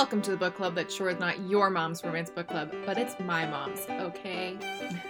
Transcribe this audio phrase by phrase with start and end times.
[0.00, 2.96] Welcome to the book club that sure is not your mom's romance book club, but
[2.96, 4.56] it's my mom's, okay?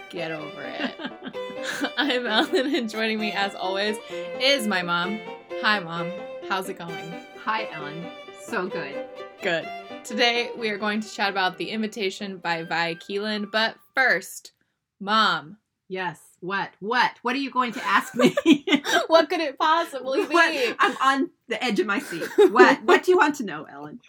[0.09, 1.93] Get over it.
[1.97, 3.95] I'm Ellen, and joining me, as always,
[4.37, 5.21] is my mom.
[5.61, 6.11] Hi, mom.
[6.49, 7.15] How's it going?
[7.45, 8.05] Hi, Ellen.
[8.43, 9.05] So good.
[9.41, 9.65] Good.
[10.03, 14.51] Today, we are going to chat about The Invitation by Vi Keeland, but first,
[14.99, 15.55] mom,
[15.87, 16.30] Yes.
[16.41, 16.71] What?
[16.79, 17.11] What?
[17.21, 18.35] What are you going to ask me?
[19.07, 20.33] what could it possibly be?
[20.33, 20.75] What?
[20.79, 22.23] I'm on the edge of my seat.
[22.51, 22.83] What?
[22.83, 23.99] What do you want to know, Ellen?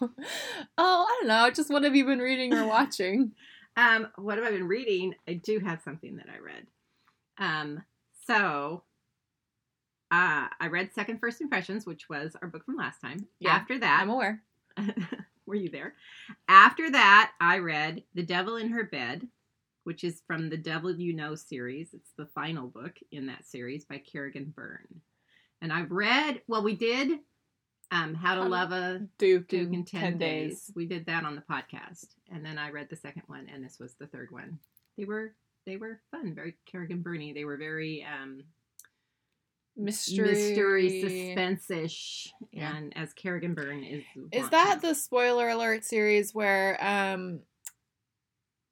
[0.00, 0.08] oh,
[0.78, 1.50] I don't know.
[1.50, 3.32] Just what have you been reading or watching?
[3.76, 5.14] Um, what have I been reading?
[5.28, 6.66] I do have something that I read.
[7.38, 7.82] Um,
[8.26, 8.84] so
[10.10, 13.26] uh, I read Second First Impressions, which was our book from last time.
[13.40, 14.40] Yeah, After that, I'm aware.
[15.46, 15.94] were you there?
[16.48, 19.26] After that, I read The Devil in Her Bed,
[19.86, 21.90] which is from the Devil You Know series.
[21.94, 25.00] It's the final book in that series by Kerrigan Byrne.
[25.62, 27.20] And I've read, well, we did
[27.92, 30.72] um, How to to- Love a Duke, Duke in in 10, days.
[30.74, 32.06] We did that on the podcast.
[32.32, 34.58] And then I read the second one, and this was the third one.
[34.98, 37.32] They were they were fun, very Kerrigan Byrne.
[37.32, 38.42] They were very um,
[39.76, 40.30] Mystery.
[40.30, 42.32] mystery, suspense-ish.
[42.50, 42.74] Yeah.
[42.76, 47.38] And as Kerrigan Byrne is Is that the spoiler alert series where um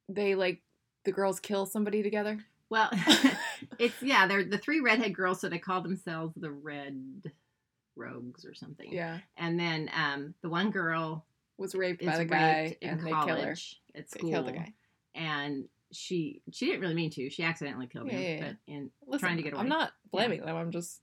[0.09, 0.61] they like
[1.05, 2.39] the girls kill somebody together?
[2.69, 2.89] Well,
[3.79, 7.31] it's yeah, they're the three redhead girls, so they call themselves the Red
[7.95, 8.91] Rogues or something.
[8.91, 9.19] Yeah.
[9.37, 11.25] And then um, the one girl
[11.57, 14.31] Was raped by the guy in and they college at They school.
[14.31, 14.73] kill the guy.
[15.13, 17.29] And she she didn't really mean to.
[17.29, 18.19] She accidentally killed him.
[18.19, 18.41] Yeah, yeah, yeah.
[18.47, 19.61] But in Listen, trying to get away.
[19.61, 20.55] I'm not blaming them.
[20.55, 21.01] I'm just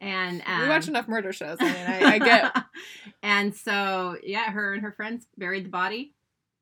[0.00, 1.58] and um, we watch enough murder shows.
[1.60, 2.64] I mean, I, I get
[3.22, 6.12] and so yeah, her and her friends buried the body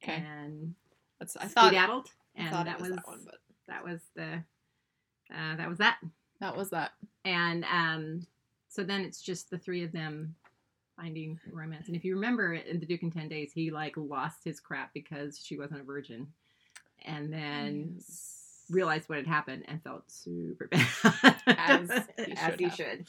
[0.03, 0.23] okay.
[0.23, 0.75] and
[1.19, 4.43] That's I thought skedaddled, and that was was that one, but that was the
[5.35, 5.99] uh, that was that.
[6.41, 6.93] that was that.
[7.25, 8.27] and um,
[8.69, 10.35] so then it's just the three of them
[10.97, 11.87] finding romance.
[11.89, 14.93] And if you remember in the Duke in Ten Days, he like lost his crap
[14.95, 16.27] because she wasn't a virgin,
[17.05, 18.65] and then Yes.
[18.71, 21.91] realized what had happened and felt super bad, As
[22.25, 23.07] he as he should.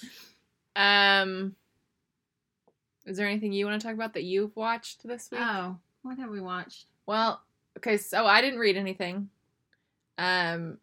[0.75, 1.55] Um,
[3.05, 5.41] is there anything you want to talk about that you've watched this week?
[5.43, 6.85] Oh, what have we watched?
[7.07, 7.41] Well,
[7.77, 9.29] okay, so I didn't read anything.
[10.17, 10.77] Um,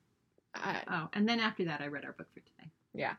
[0.54, 2.70] I, Oh, and then after that, I read our book for today.
[2.94, 3.14] yeah.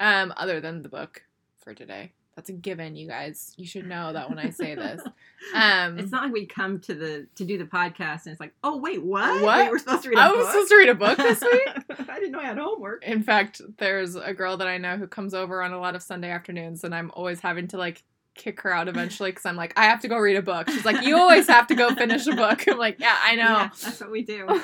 [0.00, 1.22] Um, other than the book
[1.58, 2.96] for today, that's a given.
[2.96, 5.00] You guys, you should know that when I say this.
[5.54, 8.54] Um, it's not like we come to the to do the podcast and it's like,
[8.64, 9.42] oh wait, what?
[9.42, 9.66] What?
[9.66, 10.36] We were supposed to read a I book.
[10.38, 11.68] was supposed to read a book this week.
[12.08, 13.04] I didn't know I had homework.
[13.04, 16.02] In fact, there's a girl that I know who comes over on a lot of
[16.02, 18.02] Sunday afternoons, and I'm always having to like
[18.34, 20.68] kick her out eventually because I'm like, I have to go read a book.
[20.70, 22.64] She's like, You always have to go finish a book.
[22.68, 23.42] I'm like, Yeah, I know.
[23.42, 24.62] Yeah, that's what we do.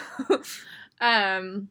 [1.00, 1.68] um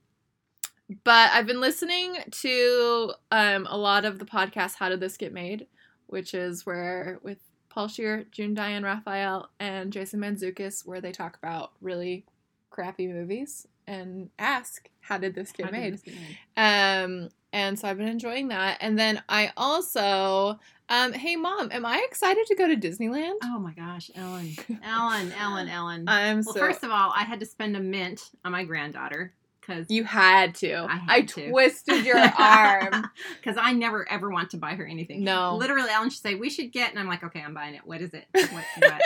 [1.03, 5.33] but I've been listening to um a lot of the podcast How Did This Get
[5.33, 5.67] Made,
[6.07, 11.37] which is where with Paul Scheer, June Diane Raphael, and Jason Mantzoukas, where they talk
[11.37, 12.25] about really
[12.69, 15.93] crappy movies and ask, How did this get How did made?
[15.93, 16.37] this get made?
[16.57, 18.77] Um, and so I've been enjoying that.
[18.81, 20.59] And then I also,
[20.89, 23.35] um, hey mom, am I excited to go to Disneyland?
[23.43, 24.49] Oh my gosh, Ellen,
[24.83, 26.03] Ellen, Ellen, Ellen.
[26.07, 26.59] I'm well, so.
[26.59, 30.55] first of all, I had to spend a mint on my granddaughter because you had
[30.55, 30.73] to.
[30.89, 31.49] I I, to.
[31.49, 33.09] twisted your arm.
[33.41, 35.23] because I never ever want to buy her anything.
[35.23, 35.55] No.
[35.55, 37.81] literally, Ellen should say we should get, and I'm like, okay, I'm buying it.
[37.85, 38.25] What is it?
[38.33, 38.63] What?
[38.79, 39.01] what?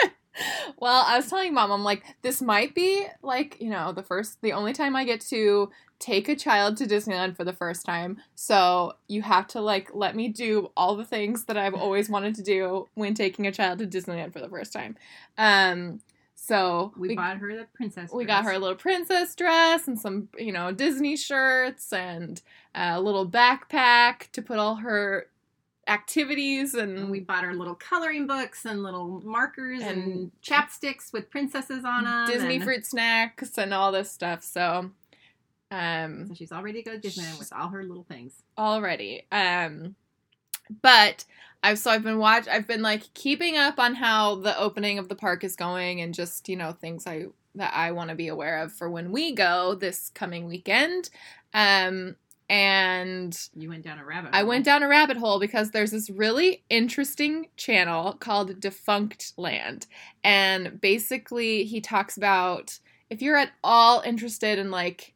[0.78, 4.40] Well, I was telling mom, I'm like, this might be like, you know, the first,
[4.42, 8.20] the only time I get to take a child to Disneyland for the first time.
[8.34, 12.34] So you have to like let me do all the things that I've always wanted
[12.36, 14.96] to do when taking a child to Disneyland for the first time.
[15.38, 16.00] Um,
[16.34, 18.10] so we, bought her the princess.
[18.12, 22.42] we got her a little princess dress and some, you know, Disney shirts and
[22.74, 25.28] a little backpack to put all her
[25.88, 31.12] activities and, And we bought her little coloring books and little markers and, And- chapsticks
[31.12, 32.26] with princesses on them.
[32.28, 34.42] Disney and- fruit snacks and all this stuff.
[34.44, 34.90] So,
[35.70, 38.42] um, So she's all ready to go to Disneyland with all her little things.
[38.56, 39.26] already.
[39.32, 39.96] Um,
[40.82, 41.24] but
[41.64, 45.08] I've so I've been watch I've been like keeping up on how the opening of
[45.08, 48.28] the park is going and just you know things I that I want to be
[48.28, 51.10] aware of for when we go this coming weekend.
[51.54, 52.16] Um,
[52.52, 54.32] and You went down a rabbit.
[54.34, 54.38] hole.
[54.40, 59.86] I went down a rabbit hole because there's this really interesting channel called Defunctland.
[60.22, 62.78] And basically, he talks about
[63.08, 65.14] if you're at all interested in like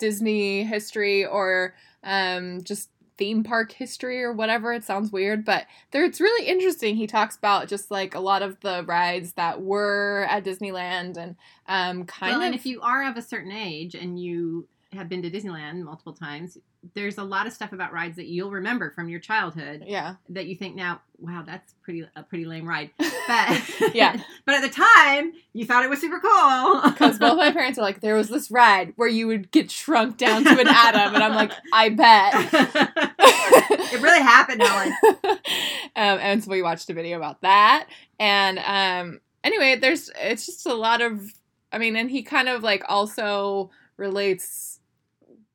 [0.00, 6.04] Disney history or um, just theme park history or whatever, it sounds weird, but there
[6.04, 6.96] it's really interesting.
[6.96, 11.36] He talks about just like a lot of the rides that were at Disneyland and
[11.68, 12.46] um, kind Well, of.
[12.46, 16.12] and if you are of a certain age and you have been to Disneyland multiple
[16.12, 16.58] times,
[16.94, 20.16] there's a lot of stuff about rides that you'll remember from your childhood Yeah.
[20.30, 22.90] that you think now, wow, that's pretty a pretty lame ride.
[23.28, 23.62] But
[23.94, 24.20] Yeah.
[24.46, 26.80] but at the time, you thought it was super cool.
[26.90, 30.16] Because both my parents are like, there was this ride where you would get shrunk
[30.16, 32.34] down to an atom, and I'm like, I bet.
[33.92, 34.92] it really happened, Helen.
[35.94, 37.86] um, and so we watched a video about that.
[38.18, 41.22] And um, anyway, there's it's just a lot of.
[41.72, 44.69] I mean, and he kind of like also relates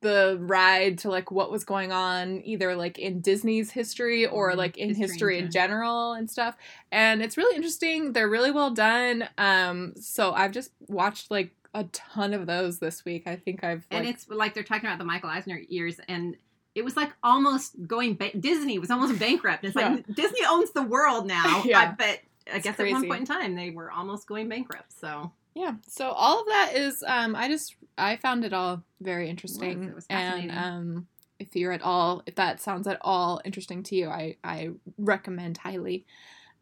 [0.06, 4.58] the ride to like what was going on either like in Disney's history or Mhm.
[4.58, 6.56] like in History in history in general and stuff.
[6.92, 8.14] And it's really interesting.
[8.14, 9.28] They're really well done.
[9.38, 13.24] Um, so I've just watched like a ton of those this week.
[13.28, 16.38] I think I've and it's like they're talking about the Michael Eisner years, and
[16.76, 18.14] it was like almost going.
[18.16, 19.66] Ba- Disney was almost bankrupt.
[19.66, 21.64] It's like Disney owns the world now.
[21.66, 21.94] Yeah.
[21.98, 22.20] But
[22.52, 24.94] I It's guess at one point in time they were almost going bankrupt.
[25.00, 29.30] So yeah so all of that is um i just i found it all very
[29.30, 30.58] interesting It was and fascinating.
[30.58, 31.08] um
[31.40, 35.58] if you're at all if that sounds at all interesting to you i i recommend
[35.58, 36.06] highly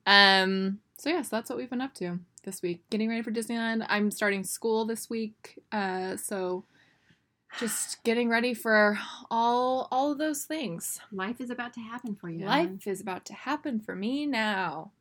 [0.06, 3.32] um so yeah so that's what we've been up to this week getting ready for
[3.32, 6.64] disneyland i'm starting school this week uh so
[7.60, 8.98] just getting ready for
[9.30, 12.46] all all of those things life is about to happen for you.
[12.46, 14.92] Life is about to happen for me now.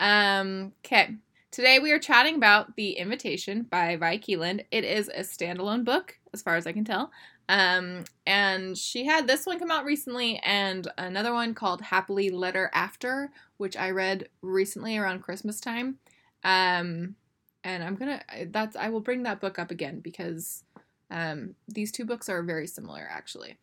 [0.00, 1.14] Um, okay.
[1.52, 4.64] Today we are chatting about The Invitation by Vi Keeland.
[4.70, 7.12] It is a standalone book, as far as I can tell.
[7.46, 12.70] Um, and she had this one come out recently and another one called Happily Letter
[12.72, 15.98] After, which I read recently around Christmas time.
[16.42, 17.16] Um,
[17.62, 20.64] and I'm gonna that's I will bring that book up again because
[21.10, 23.58] um, these two books are very similar actually.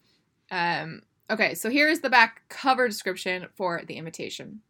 [0.52, 4.62] Um, okay, so here is the back cover description for The Invitation.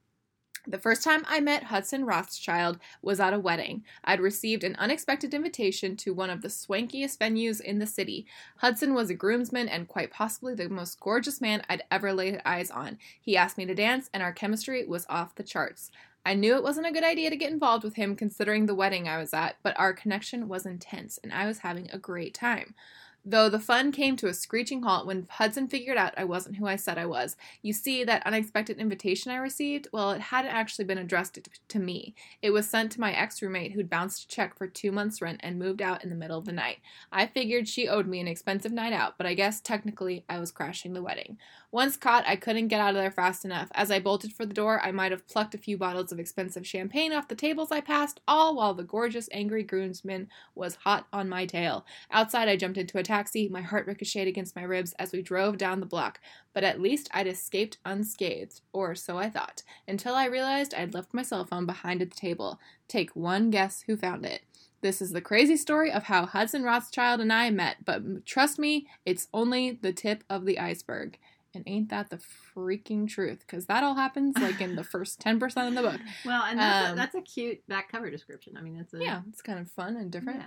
[0.67, 3.83] The first time I met Hudson Rothschild was at a wedding.
[4.03, 8.25] I'd received an unexpected invitation to one of the swankiest venues in the city.
[8.57, 12.69] Hudson was a groomsman and quite possibly the most gorgeous man I'd ever laid eyes
[12.69, 12.97] on.
[13.21, 15.91] He asked me to dance, and our chemistry was off the charts.
[16.25, 19.07] I knew it wasn't a good idea to get involved with him considering the wedding
[19.07, 22.75] I was at, but our connection was intense, and I was having a great time.
[23.25, 26.66] Though the fun came to a screeching halt when Hudson figured out I wasn't who
[26.66, 27.36] I said I was.
[27.62, 31.38] You see, that unexpected invitation I received, well, it hadn't actually been addressed
[31.68, 32.16] to, me.
[32.42, 35.42] It was sent to my ex roommate who'd bounced a check for two months' rent
[35.44, 36.80] and moved out in the middle of the night.
[37.12, 40.51] I figured she owed me an expensive night out, but I guess technically I was
[40.51, 41.38] crashing the wedding.
[41.71, 43.69] Once caught, I couldn't get out of there fast enough.
[43.75, 46.66] As I bolted for the door, I might have plucked a few bottles of expensive
[46.66, 51.30] champagne off the tables I passed, all while the gorgeous, angry groomsman was hot on
[51.30, 51.86] my tail.
[52.10, 55.60] Outside, I jumped into a taxi, my heart ricocheted against my ribs as we drove
[55.60, 56.19] down the block.
[56.54, 61.13] But at least I'd escaped unscathed, or so I thought, until I realized I'd left
[61.13, 62.60] my cell phone behind at the table.
[62.88, 64.42] Take one guess who found it.
[64.81, 68.88] This is the crazy story of how Hudson Rothschild and I met, but trust me,
[69.06, 71.19] it's only the tip of the iceberg.
[71.55, 72.19] And ain't that the
[72.55, 73.39] freaking truth?
[73.39, 75.99] Because that all happens like in the first 10% of the book.
[76.23, 78.55] Well, and that's, a, Um, that's a cute back cover description.
[78.55, 80.41] I mean, it's a Yeah, it's kind of fun and different.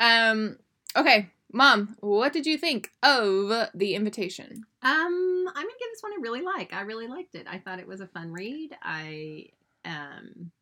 [0.00, 0.30] yeah.
[0.30, 0.56] Um,
[0.96, 4.62] okay, Mom, what did you think of the invitation?
[4.82, 6.72] Um, I'm gonna give this one a really like.
[6.72, 7.46] I really liked it.
[7.46, 8.74] I thought it was a fun read.
[8.82, 9.48] I
[9.84, 10.52] um,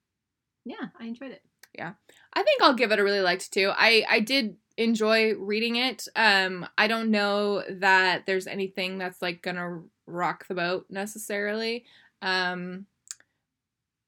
[0.64, 1.42] yeah, I enjoyed it.
[1.72, 1.92] Yeah,
[2.32, 3.70] I think I'll give it a really liked too.
[3.76, 6.08] I I did enjoy reading it.
[6.16, 11.84] Um, I don't know that there's anything that's like gonna rock the boat necessarily.
[12.22, 12.86] Um,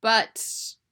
[0.01, 0.43] but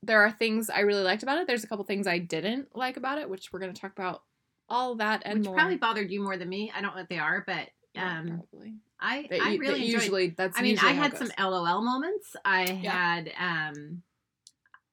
[0.02, 1.46] there are things I really liked about it.
[1.46, 4.22] There's a couple things I didn't like about it, which we're gonna talk about
[4.68, 5.54] all that and Which more.
[5.56, 6.70] probably bothered you more than me.
[6.74, 8.74] I don't know what they are, but Yeah, um, probably.
[9.00, 10.02] I That I really enjoyed.
[10.02, 10.58] usually that's.
[10.58, 11.30] I mean, I had some.
[11.38, 12.34] LOL moments.
[12.44, 12.92] I Yeah.
[12.92, 14.02] had um,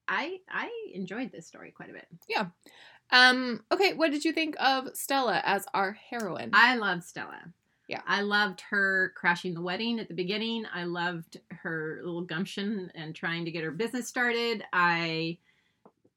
[0.08, 2.06] I I enjoyed this story quite a bit.
[3.10, 3.62] Um.
[3.72, 3.92] Okay.
[3.94, 6.50] What did you think of Stella as our heroine?
[6.52, 7.40] I loved Stella.
[7.88, 8.00] Yeah.
[8.06, 10.64] I loved her crashing the wedding at the beginning.
[10.74, 14.64] I loved her little gumption and trying to get her business started.
[14.72, 15.38] I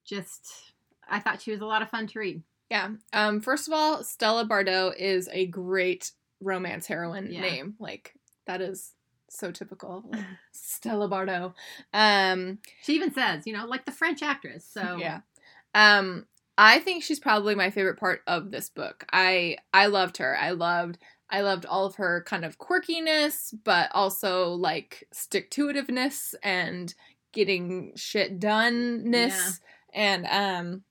[0.03, 0.73] just
[1.07, 2.41] I thought she was a lot of fun to read.
[2.71, 2.89] Yeah.
[3.13, 3.41] Um.
[3.41, 7.41] First of all, Stella Bardot is a great romance heroine Yeah.
[7.41, 7.75] name.
[7.79, 8.15] Like
[8.45, 8.93] that is
[9.29, 10.05] so typical.
[10.09, 11.53] Like, Stella Bardot.
[11.93, 12.57] Um.
[12.81, 14.65] She even says, you know, like the French actress.
[14.65, 15.21] So Yeah.
[15.75, 16.25] Um.
[16.61, 19.05] I think she's probably my favorite part of this book.
[19.13, 20.37] I I loved her.
[20.37, 20.97] I loved
[21.29, 26.93] I loved all of her kind of quirkiness, but also like stick to itiveness and
[27.31, 29.61] getting shit done ness.
[29.93, 30.83] And um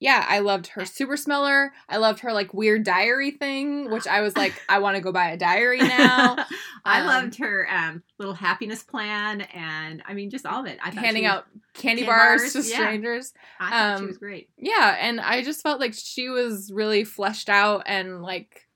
[0.00, 1.72] yeah, I loved her super smeller.
[1.88, 5.12] I loved her like weird diary thing, which I was like, I want to go
[5.12, 6.36] buy a diary now.
[6.84, 10.78] I Um, loved her um, little happiness plan, and I mean, just all of it.
[10.82, 12.76] I handing was- out candy Candy bars, bars, to yeah.
[12.78, 13.32] strangers.
[13.60, 14.48] I thought she um, was great.
[14.58, 18.66] Yeah, and I just felt like she was really fleshed out and like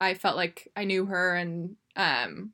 [0.00, 2.52] I felt like I knew her and um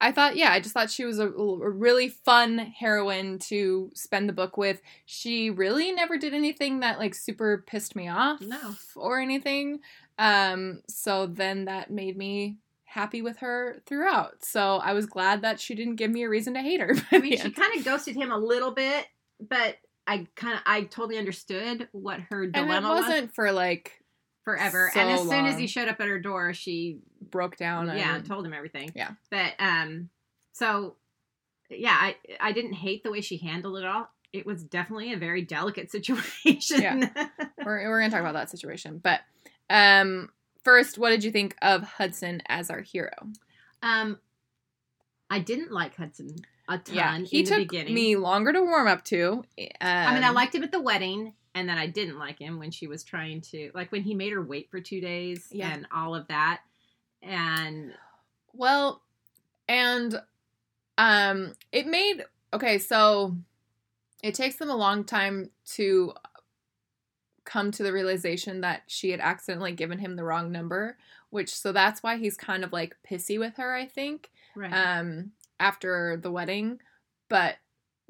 [0.00, 4.28] I thought yeah, I just thought she was a, a really fun heroine to spend
[4.28, 4.80] the book with.
[5.06, 8.74] She really never did anything that like super pissed me off No.
[8.96, 9.80] or anything.
[10.18, 14.44] Um so then that made me happy with her throughout.
[14.44, 16.94] So I was glad that she didn't give me a reason to hate her.
[17.12, 19.06] I mean, she kind of ghosted him a little bit,
[19.38, 19.76] but
[20.06, 23.52] I kind of I totally understood what her dilemma and it dilemma was wasn't for
[23.52, 23.99] like
[24.44, 24.90] forever.
[24.94, 26.98] so and as soon as he showed up at her door, she
[27.30, 27.86] broke down.
[27.96, 28.90] yeah and- told him everything.
[28.94, 29.10] Yeah.
[29.30, 30.08] But um,
[30.52, 30.96] so
[31.68, 34.08] yeah, I I didn't hate the way she handled it all.
[34.32, 36.80] It was definitely a very delicate situation.
[36.82, 37.28] yeah.
[37.64, 39.20] we're, we're gonna talk about that situation but
[39.68, 40.30] um
[40.64, 43.10] first what did you think of hudson as our hero
[43.82, 44.18] um,
[45.30, 46.36] I didn't like Hudson
[46.68, 47.94] a ton yeah he in the took beginning.
[47.94, 49.44] me longer to warm up to um,
[49.80, 52.70] I mean, I liked him at the wedding, and then I didn't like him when
[52.70, 55.72] she was trying to, like, when he made her wait for two days Yeah.
[55.72, 56.60] and all of that.
[57.22, 57.92] And
[58.52, 59.02] well
[59.68, 60.20] and
[60.98, 63.36] um it made okay so
[64.22, 66.12] it takes them a long time to
[67.44, 70.96] come to the realization that she had accidentally given him the wrong number
[71.30, 75.30] which so that's why he's kind of like pissy with her i think right, um
[75.60, 76.80] after the wedding
[77.28, 77.56] but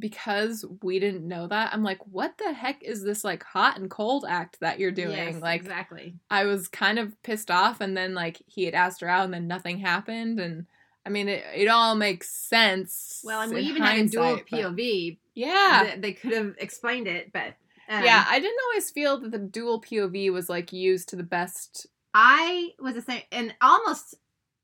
[0.00, 3.90] because we didn't know that i'm like what the heck is this like hot and
[3.90, 6.14] cold act that you're doing Yes, like exactly.
[6.30, 9.34] i was kind of pissed off and then like he had asked her out and
[9.34, 10.66] then nothing happened and
[11.06, 15.18] i mean it, it all makes sense Well, and we even had a dual POV.
[15.34, 17.54] yeah They, they could have explained it, but
[17.88, 21.22] um, yeah i didn't always feel that the dual pov was like used to the
[21.22, 24.16] best I was the same, and almost,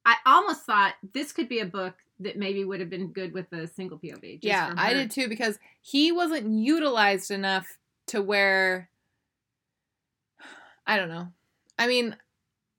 [0.05, 3.53] I almost thought this could be a book that maybe would have been good with
[3.53, 4.41] a single POV.
[4.41, 8.89] just yeah i did too because he wasn't utilized enough to where
[10.87, 11.29] i don't know
[11.79, 12.17] i mean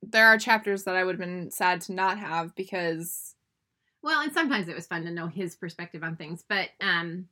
[0.02, 3.34] there are chapters that i would have been sad to not have because
[4.02, 7.28] Well, and sometimes it was fun to know his perspective on things, but um,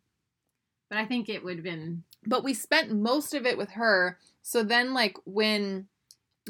[0.88, 4.18] but I think it would have been but we spent most of it with her
[4.42, 5.86] so then like when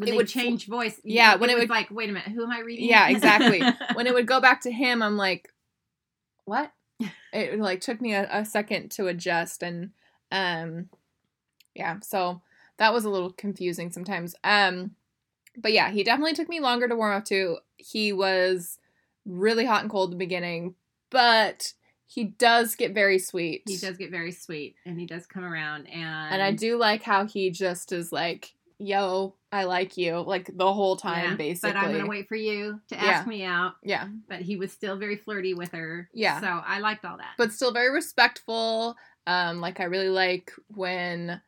[0.05, 1.01] It would change voice.
[1.05, 2.89] Yeah, when it would- like, wait a minute, who am I reading?
[2.89, 3.63] Yeah, exactly.
[3.95, 5.53] when it would go back to him i'm like
[6.45, 6.73] what
[7.33, 9.91] it like took me a, a second to adjust and
[10.33, 10.89] um
[11.75, 12.41] yeah so
[12.79, 14.93] that was a little confusing sometimes um
[15.57, 18.79] but yeah he definitely took me longer to warm up to he was
[19.25, 20.75] really hot and cold at the beginning
[21.11, 21.73] but
[22.07, 25.87] he does get very sweet he does get very sweet, and he does come around,
[25.87, 30.51] and and i do like how he just is like yo i like you like
[30.55, 33.05] the whole time yeah, basically But I'm gonna wait for you to Yeah.
[33.05, 33.75] ask me out.
[33.83, 36.09] yeah But he was still very flirty with her.
[36.13, 36.41] Yeah.
[36.41, 37.35] So I liked all that.
[37.39, 38.97] but still very respectful.
[39.27, 41.41] Um, like I really like when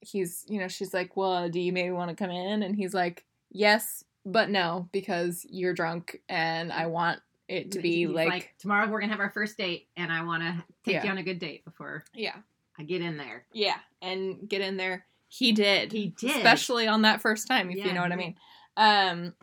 [0.00, 2.94] he's, you know, she's like, "Well, do you maybe want to come in?" And he's
[2.94, 8.54] like, "Yes, but no, because you're drunk, and I want it to be He's like,
[8.58, 11.04] tomorrow we're gonna have our first date, and I want to take Yeah.
[11.04, 12.36] you on a good date before yeah,
[12.78, 13.44] I get in there.
[13.52, 15.92] yeah, and get in there." He did.
[15.92, 16.36] He did.
[16.36, 18.34] especially on that first time, if Yeah, you know what I mean.
[18.76, 19.34] Um,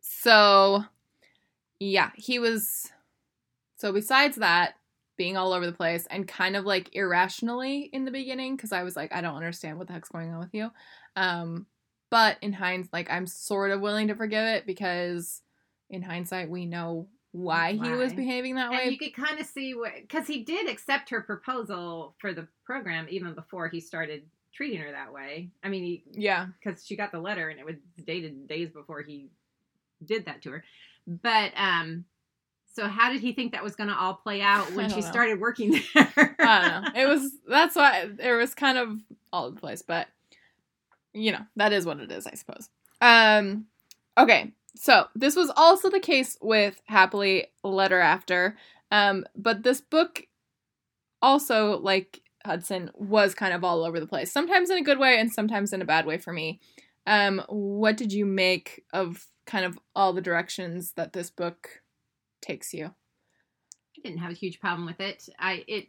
[0.00, 0.84] so
[1.80, 2.90] yeah, he was.
[3.76, 4.74] So besides that,
[5.16, 8.84] being all over the place and kind of like irrationally in the beginning, because I
[8.84, 10.70] was like, I don't understand what the heck's going on with you.
[11.16, 11.66] Um,
[12.10, 15.42] but in hindsight, like I'm sort of willing to forgive it because
[15.88, 18.88] in hindsight, we know why, he was behaving that And way.
[18.90, 23.06] you could kind of see what, because he did accept her proposal for the program
[23.10, 25.50] even before he started treating her that way.
[25.62, 29.02] I mean, he yeah, because she got the letter and it was dated days before
[29.02, 29.30] he
[30.04, 30.64] did that to her.
[31.06, 32.04] But um,
[32.72, 35.06] so how did he think that was going to all play out when she know.
[35.06, 36.36] started working there?
[36.38, 37.00] I don't know.
[37.00, 38.98] It was that's why it was kind of
[39.32, 40.08] all over the place, but
[41.12, 42.68] you know, that is what it is, I suppose.
[43.00, 43.66] Um
[44.16, 44.52] okay.
[44.76, 48.56] So, this was also the case with Happily Letter After.
[48.90, 50.26] Um but this book
[51.20, 54.32] also like Hudson was kind of all over the place.
[54.32, 56.60] Sometimes in a good way and sometimes in a bad way for me.
[57.06, 61.82] Um what did you make of kind of all the directions that this book
[62.40, 62.86] takes you?
[62.86, 65.28] I didn't have a huge problem with it.
[65.38, 65.88] I it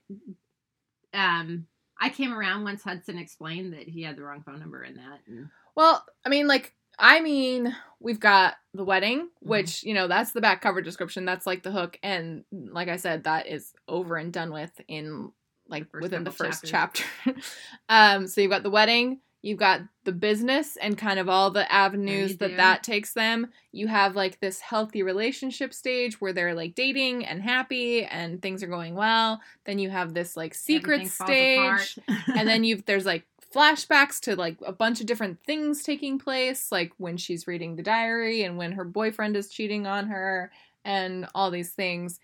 [1.13, 1.67] um
[2.01, 5.19] I came around once Hudson explained that he had the wrong phone number in that.
[5.27, 10.31] And Well, I mean, like, I mean, we've got the wedding, which, you know, that's
[10.31, 11.25] the back cover description.
[11.25, 11.99] That's like the hook.
[12.01, 15.31] And like I said, that is over and done with in
[15.71, 17.03] like The within the first chapter.
[17.89, 21.71] um, so you've got the wedding, you've got the business and kind of all the
[21.71, 22.55] avenues that do.
[22.57, 23.47] that takes them.
[23.71, 28.61] You have like this healthy relationship stage where they're like dating and happy and things
[28.61, 29.41] are going well.
[29.65, 31.97] Then you have this like secret stage
[32.35, 36.71] and then you've there's like flashbacks to like a bunch of different things taking place,
[36.71, 40.51] like when she's reading the diary and when her boyfriend is cheating on her
[40.85, 42.19] and all these things.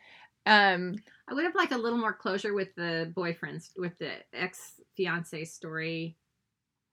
[0.45, 0.95] Um,
[1.29, 5.43] I would have liked a little more closure with the boyfriends, with the ex fiance
[5.45, 6.15] story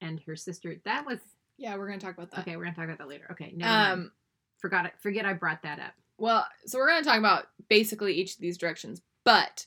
[0.00, 0.76] and her sister.
[0.84, 1.20] That was
[1.56, 2.40] yeah, we're gonna talk about that.
[2.40, 2.56] okay.
[2.56, 3.26] We're gonna talk about that later.
[3.32, 3.92] Okay, mind.
[3.92, 4.12] Um,
[4.58, 4.92] Forgot it.
[4.98, 5.92] Forget I brought that up.
[6.18, 9.66] well, so we're gonna talk about basically each of these directions, but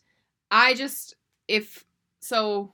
[0.52, 1.16] I just
[1.48, 1.86] if
[2.20, 2.74] so.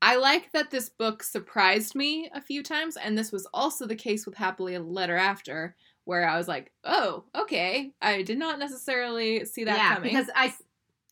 [0.00, 3.96] I like that this book surprised me a few times, and this was also the
[3.96, 8.58] case with Happily a Letter After, where I was like, "Oh, okay." I did not
[8.58, 10.10] necessarily see that yeah, coming.
[10.10, 10.52] because I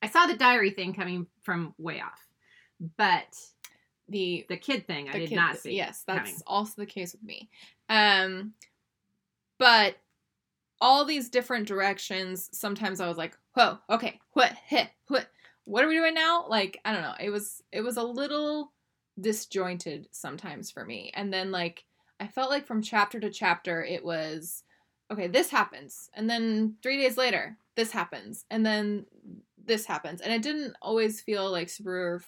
[0.02, 2.26] I saw the diary thing coming from way off,
[2.97, 3.37] but
[4.09, 5.76] the the kid thing I did kid- not see.
[5.76, 6.42] Yes, that's coming.
[6.47, 7.49] also the case with me.
[7.88, 8.52] Um,
[9.59, 9.97] but
[10.82, 12.50] all these different directions.
[12.52, 15.28] Sometimes I was like, "Whoa, okay, what, hit, what,
[15.64, 17.14] what are we doing now?" Like I don't know.
[17.21, 18.73] It was it was a little
[19.21, 21.85] disjointed sometimes for me, and then like
[22.18, 24.64] I felt like from chapter to chapter it was
[25.11, 25.28] okay.
[25.28, 29.06] This happens, and then three days later this happens, and then
[29.66, 32.23] this happens, and it didn't always feel like super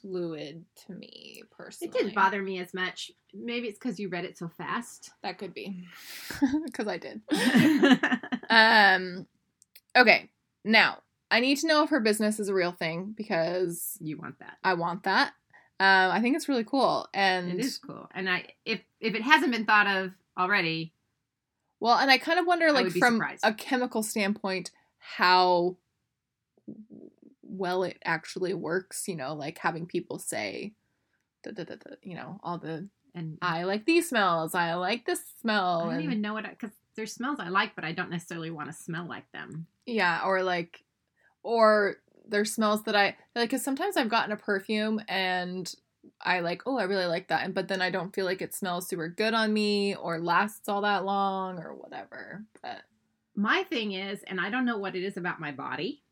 [0.00, 1.90] fluid to me personally.
[1.90, 3.10] It didn't bother me as much.
[3.34, 5.10] Maybe it's because you read it so fast.
[5.22, 5.84] That could be
[6.64, 7.20] because I did.
[8.52, 9.26] Um.
[9.94, 10.28] Okay.
[10.64, 10.98] Now
[11.30, 14.56] I need to know if her business is a real thing because you want that.
[14.64, 15.34] I want that.
[15.78, 16.10] Um.
[16.10, 18.08] I think it's really cool, and It is cool.
[18.12, 20.92] And I if if it hasn't been thought of already,
[21.78, 23.44] well, and I kind of wonder, like from surprised.
[23.44, 25.76] a chemical standpoint, how
[27.50, 29.08] well it actually works.
[29.08, 30.72] You know, like having people say,
[31.42, 34.54] da, da, da, you know, all the and I like these smells.
[34.54, 35.80] I like this smell.
[35.80, 38.50] I don't and- even know what because there's smells I like, but I don't necessarily
[38.50, 39.66] want to smell like them.
[39.86, 40.84] Yeah, or like,
[41.42, 41.96] or
[42.28, 43.50] there's smells that I like.
[43.50, 45.72] Because sometimes I've gotten a perfume and
[46.20, 48.54] I like, oh, I really like that, and but then I don't feel like it
[48.54, 52.44] smells super good on me or lasts all that long or whatever.
[52.62, 52.82] But
[53.34, 56.02] My thing is, and I don't know what it is about my body,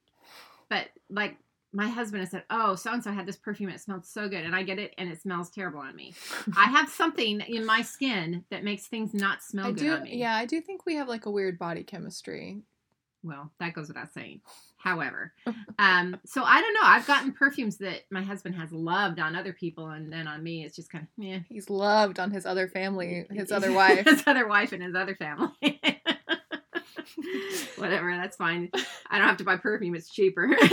[0.68, 1.36] but like
[1.72, 3.70] my husband has said, "Oh, so and so had this perfume.
[3.70, 6.14] It smelled so good," and I get it, and it smells terrible on me.
[6.56, 10.02] I have something in my skin that makes things not smell I good do, on
[10.04, 10.16] me.
[10.16, 12.62] yeah, I do think we have like a weird body chemistry.
[13.22, 14.40] Well, that goes without saying.
[14.78, 15.32] However,
[15.78, 16.80] um, so I don't know.
[16.84, 20.64] I've gotten perfumes that my husband has loved on other people, and then on me,
[20.64, 21.40] it's just kind of yeah.
[21.50, 24.06] He's loved on his other family, his other wife.
[24.06, 25.97] his other wife, and his other family.
[27.76, 28.70] Whatever, that's fine.
[29.10, 30.50] I don't have to buy perfume; it's cheaper.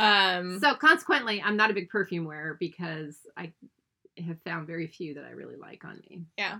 [0.00, 3.52] Um, so consequently, I'm not a big perfume wearer because I
[4.26, 6.22] have found very few that I really like on me.
[6.38, 6.58] Yeah.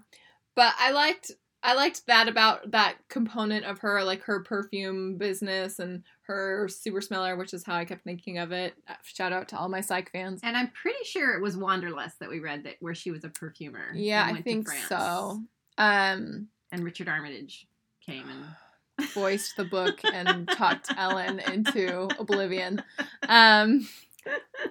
[0.55, 1.31] But I liked
[1.62, 7.01] I liked that about that component of her, like her perfume business and her super
[7.01, 8.75] smeller, which is how I kept thinking of it.
[8.88, 10.40] Uh, Shout out to all my psych fans.
[10.42, 13.29] And I'm pretty sure it was Wanderlust that we read that where she was a
[13.29, 13.92] perfumer.
[13.94, 15.42] Yeah, I think so.
[15.77, 17.66] Um, And Richard Armitage
[18.04, 22.83] came and voiced the book and talked Ellen into oblivion.
[23.28, 23.88] Um,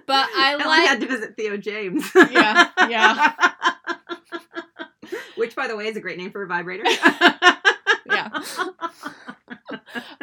[0.06, 2.08] but I Ellen like had to visit Theo James.
[2.14, 3.32] Yeah, yeah.
[5.36, 6.84] Which, by the way, is a great name for a vibrator.
[8.06, 8.28] yeah.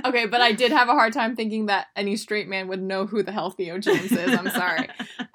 [0.06, 3.08] Okay, but I did have a hard time thinking that any straight man would know
[3.08, 4.38] who the hell Theo James is.
[4.38, 4.88] I'm sorry.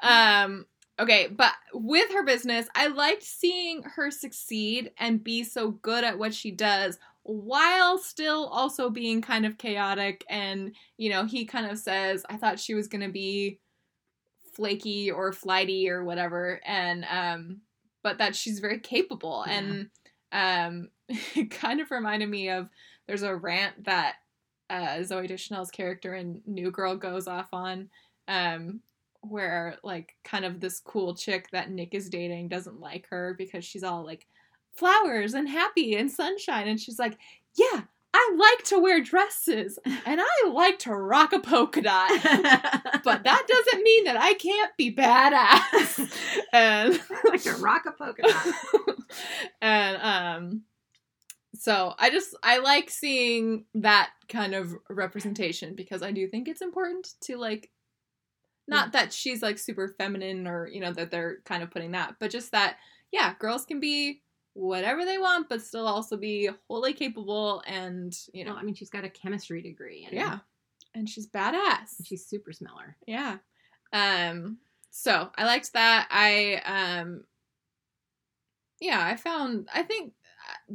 [0.02, 0.66] Um,
[1.02, 6.18] okay, but with her business, I liked seeing her succeed and be so good at
[6.18, 10.24] what she does while still also being kind of chaotic.
[10.28, 13.60] And, you know, he kind of says, I thought she was going to be
[14.54, 16.60] flaky or flighty or whatever.
[16.64, 17.60] And, um,
[18.02, 19.44] but that she's very capable.
[19.46, 19.52] Yeah.
[19.52, 19.90] And,
[20.32, 20.88] um,
[21.34, 22.68] it kind of reminded me of
[23.06, 24.16] there's a rant that
[24.70, 27.88] uh, Zooey Deschanel's character in New Girl goes off on,
[28.26, 28.80] um,
[29.22, 33.64] where like kind of this cool chick that Nick is dating doesn't like her because
[33.64, 34.26] she's all like
[34.74, 37.18] flowers and happy and sunshine, and she's like,
[37.56, 37.82] yeah.
[38.14, 42.10] I like to wear dresses and I like to rock a polka dot,
[43.04, 46.12] but that doesn't mean that I can't be badass.
[46.52, 48.96] and like a rock a polka dot.
[49.62, 50.62] and um
[51.54, 56.62] so i just i like seeing that kind of representation because i do think it's
[56.62, 57.70] important to like
[58.68, 62.14] not that she's like super feminine or you know that they're kind of putting that
[62.20, 62.76] but just that
[63.10, 64.22] yeah girls can be
[64.54, 68.74] whatever they want but still also be wholly capable and you know know, I mean,
[68.74, 70.04] she's got a chemistry degree.
[70.08, 70.38] And yeah
[70.94, 72.96] and she's badass She's super smeller.
[73.06, 73.38] yeah.
[73.92, 74.58] Um
[74.90, 76.06] so I liked that.
[76.10, 76.60] I
[77.00, 77.24] um
[78.80, 80.12] yeah, I found I think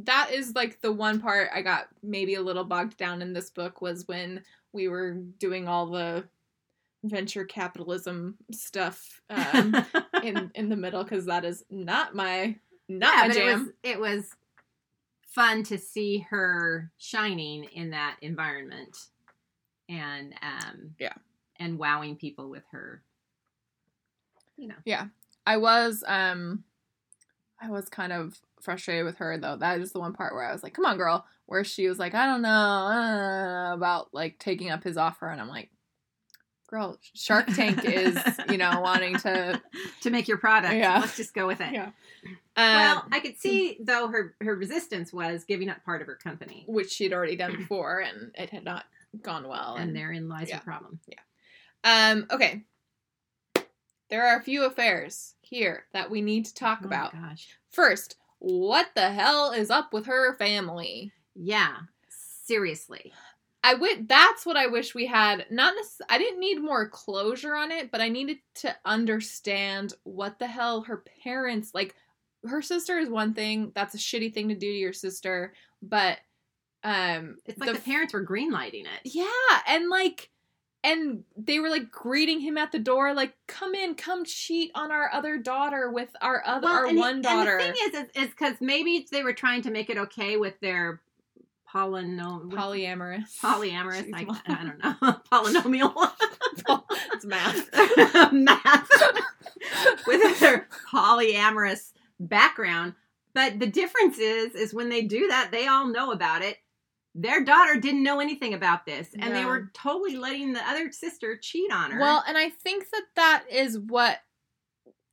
[0.04, 3.50] that is like the one part I got maybe a little bogged down in this
[3.50, 6.24] book was when we were doing all the
[7.04, 9.76] venture capitalism stuff um,
[10.22, 12.56] in in the middle because that is not my
[12.88, 13.64] not yeah, my but it jam.
[13.66, 14.30] was it was
[15.22, 18.96] fun to see her shining in that environment
[19.88, 21.14] and um Yeah.
[21.56, 23.02] and wowing people with her
[24.56, 25.06] you know yeah
[25.46, 26.64] I was um
[27.60, 29.56] I was kind of frustrated with her though.
[29.56, 31.98] That is the one part where I was like, "Come on, girl." Where she was
[31.98, 35.70] like, "I don't know uh, about like taking up his offer," and I'm like,
[36.68, 38.16] "Girl, Shark Tank is
[38.48, 39.60] you know wanting to."
[40.02, 41.00] to make your product Yeah.
[41.00, 41.90] let's just go with it Yeah.
[42.56, 46.14] well Um, i could see though her her resistance was giving up part of her
[46.14, 48.84] company which she'd already done before, and it had not
[49.22, 49.74] gone well.
[49.76, 50.58] and therein lies yeah.
[50.58, 52.12] the problem Yeah.
[52.12, 52.62] um, okay,
[54.10, 57.12] there are a few affairs here that we need to talk Oh about.
[57.12, 61.12] gosh First, what the hell is up with her family?
[61.34, 61.76] yeah
[62.44, 63.12] seriously
[63.68, 64.08] I would.
[64.08, 65.44] That's what I wish we had.
[65.50, 65.74] Not.
[65.74, 70.46] Necess- I didn't need more closure on it, but I needed to understand what the
[70.46, 71.94] hell her parents like.
[72.46, 73.72] Her sister is one thing.
[73.74, 75.52] That's a shitty thing to do to your sister,
[75.82, 76.18] but
[76.82, 79.26] um, it's like the, parents were greenlighting it yeah,
[79.66, 80.30] and like,
[80.84, 84.90] and they were like greeting him at the door, like, "Come in, come cheat on
[84.90, 88.30] our other daughter with our other our and, one daughter." And the thing is, is
[88.30, 91.02] because maybe they were trying to make it okay with their
[91.72, 93.38] polynom Polyamorous.
[93.40, 94.10] polyamorous.
[94.14, 96.10] I, I don't know polynomial
[97.12, 97.68] it's math.
[98.32, 98.90] math
[100.06, 102.94] with their polyamorous background.
[103.34, 106.56] But the difference is, is when they do that, they all know about it.
[107.14, 111.36] Their daughter didn't know anything about this, and they were totally letting the other sister
[111.36, 112.00] cheat on her.
[112.00, 114.18] Well, and I think that that is what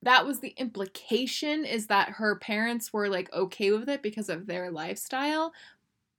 [0.04, 4.46] that was the implication is that her parents were like okay with it because of
[4.46, 5.52] their lifestyle.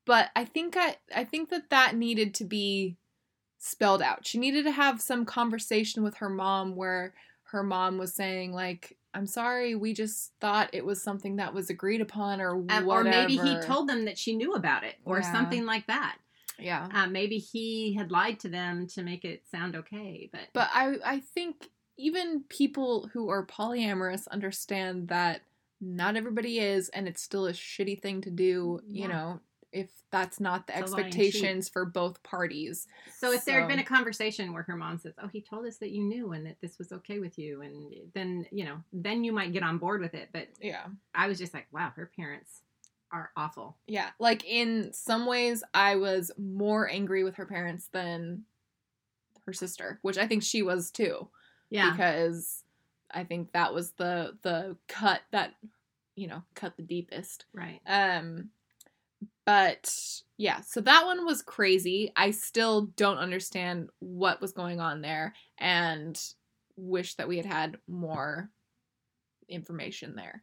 [0.06, 2.96] But I think I I think that that needed to be
[3.58, 4.26] spelled out.
[4.26, 7.12] She needed to have some conversation with her mom where
[7.50, 11.70] her mom was saying like I'm sorry, we just thought it was something that was
[11.70, 12.90] agreed upon or Um, whatever.
[12.90, 15.32] or maybe he told them that she knew about it, or Yeah.
[15.32, 16.18] something like that.
[16.58, 16.88] Yeah.
[16.92, 20.96] Uh, maybe he had lied to them to make it sound okay, but But I
[21.04, 25.40] I think even people who are polyamorous understand that
[25.80, 29.08] not everybody is and it's still a shitty thing to do, you Yeah.
[29.08, 29.40] know,
[29.72, 32.86] if that's not the It's expectations for both parties.
[33.18, 35.76] So if there had been a conversation where her mom says, "Oh, he told us
[35.78, 39.24] that you knew and that this was okay with you," and then you know, then
[39.24, 40.30] you might get on board with it.
[40.32, 40.86] But Yeah.
[41.14, 42.62] I was just like, "Wow, her parents
[43.12, 44.10] are awful." Yeah.
[44.18, 48.44] Like in some ways I was more angry with her parents than
[49.44, 51.28] her sister, which I think she was too.
[51.70, 52.64] Yeah, Because
[53.10, 55.54] I think that was the the cut that
[56.14, 57.44] you know, cut the deepest.
[57.52, 57.80] right.
[57.86, 58.50] Um,
[59.46, 62.12] but yeah, so that one was crazy.
[62.16, 66.20] I still don't understand what was going on there and
[66.76, 68.50] wish that we had had more
[69.48, 70.42] information there.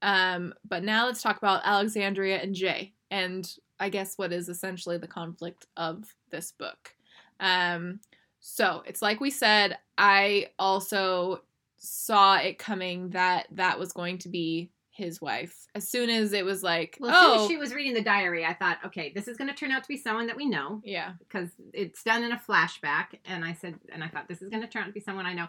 [0.00, 4.96] Um, but now let's talk about Alexandria and Jay, and I guess what is essentially
[4.96, 6.94] the conflict of this book.
[7.40, 8.00] Um,
[8.40, 11.42] so it's like we said, I also
[11.76, 15.66] saw it coming that that was going to be his wife.
[15.74, 18.44] As soon as it was like, Well, as oh, as she was reading the diary,
[18.44, 20.82] I thought, "Okay, this is going to turn out to be someone that we know."
[20.84, 24.50] yeah, because it's done in a flashback and i said and i thought this is
[24.50, 25.46] going to turn out to be someone i know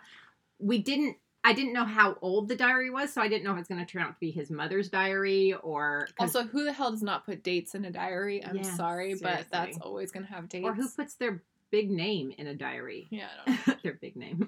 [0.59, 3.57] we didn't i didn't know how old the diary was so i didn't know if
[3.59, 6.07] it's going to turn out to be his mother's diary or.
[6.19, 8.43] Also, who the hell does not put dates in a diary?
[8.45, 10.65] I'm Yeah, sorry, but that's always gonna have dates.
[10.65, 13.73] or who puts their big name in a diary Yeah, I don't know.
[13.83, 14.47] their big name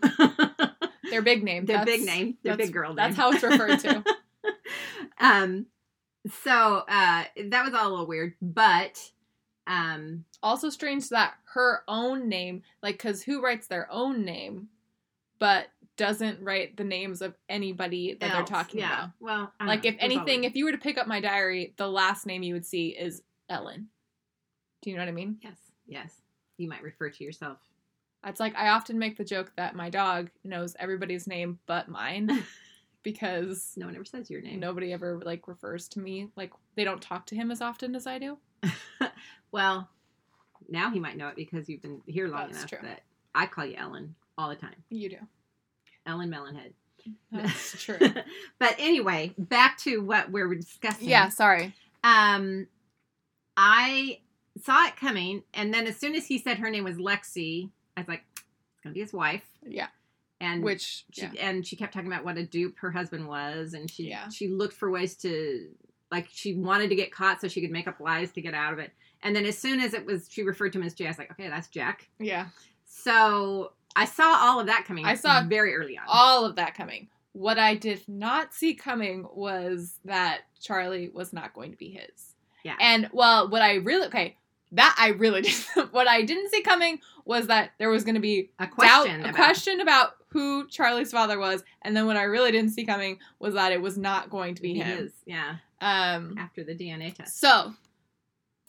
[1.09, 1.65] their big name.
[1.65, 4.03] their That's- big name their big girl name That's how it's referred to.
[5.19, 5.65] um
[6.43, 9.11] so uh that was all a little weird but
[9.67, 14.69] um also strange that her own name, like, because who writes their own name,
[15.39, 19.09] but doesn't write the names of anybody that they're talking yeah about.
[19.19, 21.19] well I Like, if It was all anything, if you were to pick up my
[21.19, 23.89] diary, the last name you would see is Ellen.
[24.81, 25.37] Do you know what I mean?
[25.43, 26.21] yes yes
[26.57, 27.57] you might refer to yourself
[28.25, 32.43] It's like I often make the joke that my dog knows everybody's name but mine
[33.03, 36.83] because no one ever says your name nobody ever like refers to me like they
[36.83, 38.37] don't talk to him as often as I do.
[39.51, 39.89] Well,
[40.69, 42.79] now he might know it because you've been here long That's enough true.
[42.83, 43.01] that
[43.35, 44.75] I call you Ellen all the time.
[44.89, 45.17] You do.
[46.05, 46.71] Ellen Melonhead.
[47.33, 47.97] That's true.
[48.59, 51.09] but anyway, back to what we're discussing.
[51.09, 51.73] yeah, sorry.
[52.03, 52.67] Um,
[53.57, 54.19] I
[54.63, 58.01] saw it coming, and then as soon as he said her name was Lexi, I
[58.01, 59.87] was like, "It's gonna be his wife." Yeah.
[60.41, 61.31] And Which she, yeah.
[61.39, 64.27] and she kept talking about what a dupe her husband was, and she Yeah.
[64.29, 65.69] she looked for ways to
[66.11, 68.73] like she wanted to get caught so she could make up lies to get out
[68.73, 68.91] of it.
[69.23, 71.17] And then as soon as it was she referred to him as Jay, I was
[71.17, 72.09] like, okay, that's Jack.
[72.19, 72.47] Yeah.
[72.85, 75.05] So I saw all of that coming.
[75.05, 76.03] I saw very early on.
[76.07, 77.07] all of that coming.
[77.33, 82.35] What I did not see coming was that Charlie was not going to be his.
[82.63, 82.75] Yeah.
[82.79, 84.37] And well, what I really okay,
[84.73, 85.53] that I really did.
[85.91, 89.25] what I didn't see coming was that there was going to be a doubt, question.
[89.25, 93.19] a question about who Charlie's father was, and then what I really didn't see coming
[93.39, 95.05] was that it was not going to be He him.
[95.05, 95.55] is, yeah.
[95.81, 97.39] Um, After the DNA test.
[97.39, 97.73] so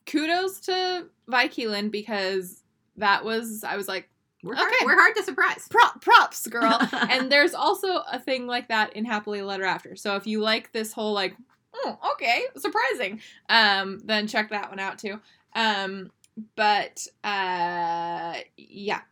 [0.07, 2.63] kudos to Vi Keeland because
[2.97, 4.09] that was I was like
[4.43, 4.85] We're hard, okay.
[4.85, 5.69] we're hard to surprise.
[5.71, 10.17] prop props girl and there's also a thing like that in happily letter after so
[10.17, 11.37] if you like this whole like
[11.75, 15.21] oh okay surprising um then check that one out too
[15.55, 16.11] um
[16.57, 19.03] but uh yeah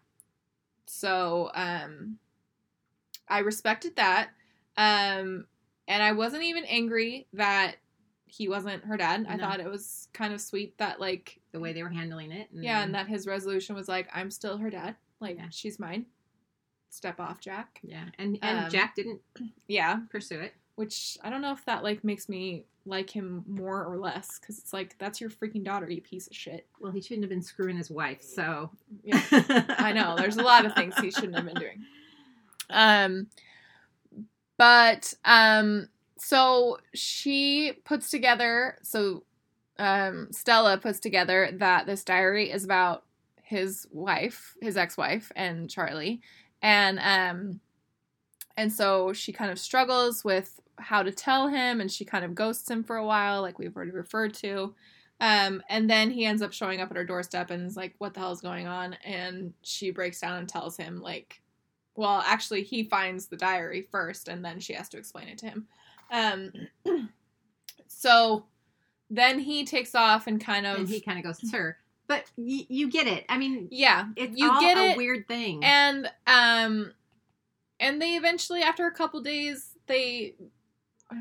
[0.86, 2.18] so um
[3.30, 4.28] i respected that
[4.76, 5.46] um
[5.88, 7.76] and i wasn't even angry that
[8.26, 11.72] he wasn't her dad i thought it was kind of sweet that like the way
[11.72, 12.48] they were handling it.
[12.52, 14.94] yeah, and that his resolution was like, I'm still her dad.
[15.18, 15.48] Like, Yeah.
[15.50, 16.06] she's mine.
[16.90, 17.80] Step off, Jack.
[17.82, 19.20] yeah, and and Um, Jack didn't
[19.66, 20.54] Yeah, pursue it.
[20.76, 24.58] which I don't know if that like makes me like him more or less because
[24.60, 26.68] it's like that's your freaking daughter, you piece of shit.
[26.80, 28.22] Well, he shouldn't have been screwing his wife.
[28.22, 28.70] So
[29.02, 29.20] Yeah,
[29.78, 30.14] I know.
[30.16, 31.84] There's a lot of things he shouldn't have been doing.
[32.70, 33.28] Um,
[34.56, 38.76] but um, so she puts together.
[38.82, 39.24] So
[39.78, 43.04] um, Stella puts together that this diary is about
[43.42, 46.20] his wife, his ex-wife, and Charlie,
[46.62, 47.60] and um,
[48.56, 52.34] and so she kind of struggles with how to tell him, and she kind of
[52.34, 54.74] ghosts him for a while, like we've already referred to.
[55.20, 58.14] Um, and then he ends up showing up at her doorstep and is like, "What
[58.14, 61.40] the hell is going on?" And she breaks down and tells him like,
[62.00, 65.46] well, actually, he finds the diary first, and then she has to explain it to
[65.46, 65.66] him.
[66.10, 66.52] Um,
[67.88, 68.46] so
[69.10, 72.64] then he takes off and kind of and he kind of goes, "Sir, but y-
[72.70, 73.26] you get it.
[73.28, 76.94] I mean, yeah, it's you all get a it, weird thing." and um,
[77.78, 80.36] and they eventually, after a couple days, they
[81.12, 81.16] uh,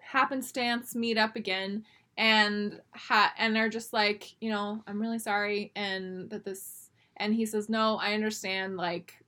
[0.00, 1.84] happenstance meet up again
[2.16, 7.34] and ha- and they're just like, you know, I'm really sorry, and that this, and
[7.34, 9.21] he says, no, I understand, like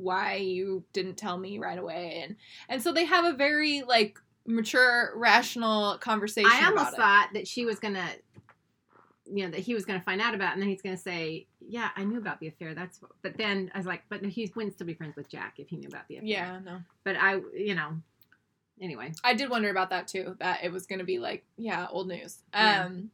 [0.00, 2.36] why you didn't tell me right away, and
[2.68, 6.50] and so they have a very like mature, rational conversation.
[6.52, 8.08] I almost thought that she was gonna,
[9.30, 11.46] you know, that he was gonna find out about, it, and then he's gonna say,
[11.60, 14.50] "Yeah, I knew about the affair." That's, what, but then I was like, "But he
[14.54, 16.80] wouldn't still be friends with Jack if he knew about the affair." Yeah, no.
[17.04, 17.96] but I, you know,
[18.80, 20.36] anyway, I did wonder about that too.
[20.40, 22.38] That it was going to be like, yeah, old news.
[22.52, 22.86] Yeah.
[22.86, 23.10] Um,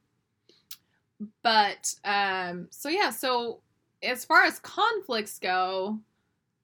[1.42, 3.60] but um, so yeah, so
[4.02, 5.98] as far as conflicts go,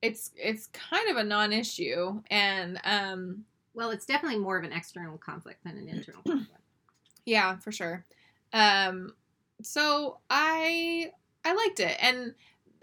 [0.02, 5.16] it's it's kind of a non-issue, and um, well, it's definitely more of an external
[5.16, 6.60] conflict than an internal conflict.
[7.24, 8.04] yeah, for sure.
[8.52, 9.14] Um,
[9.62, 11.12] so I
[11.44, 12.34] I liked it, and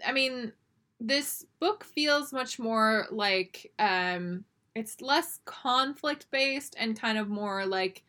[0.04, 0.52] I mean,
[0.98, 7.66] this book feels much more like um, it's less conflict based and kind of more
[7.66, 8.02] like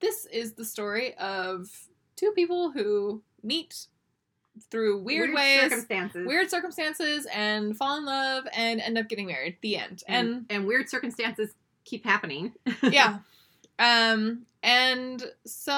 [0.00, 1.68] this is the story of
[2.16, 3.86] two people who meet
[4.74, 9.56] through weird, ways, circumstances, weird circumstances, and fall in love and end up getting married.
[9.60, 10.02] The end.
[10.08, 12.52] and, And and weird circumstances keep happening.
[12.82, 13.18] yeah.
[13.78, 15.72] Um and so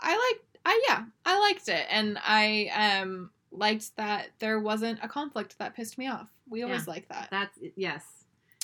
[0.00, 5.08] I like I yeah, I liked it and I um liked that there wasn't a
[5.08, 6.28] conflict that pissed me off.
[6.48, 7.26] We always like that.
[7.32, 8.04] That's yes,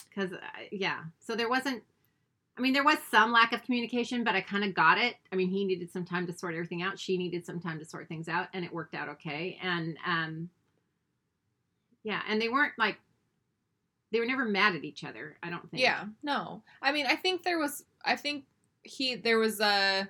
[0.09, 0.31] because
[0.71, 1.01] yeah.
[1.19, 1.83] So there wasn't.
[2.57, 5.17] I mean, there was some lack of communication, but I kind of got it.
[5.33, 6.99] I mean, he needed some time to sort everything out.
[6.99, 9.59] She needed some time to sort things out, and it worked out okay.
[9.63, 10.51] And um,
[12.05, 12.99] yeah, and they weren't like
[14.11, 15.39] they were never mad at each other.
[15.43, 15.83] I don't think.
[15.83, 16.63] Yeah, no.
[16.83, 18.45] I mean, I think there was I think
[18.83, 20.09] he there was a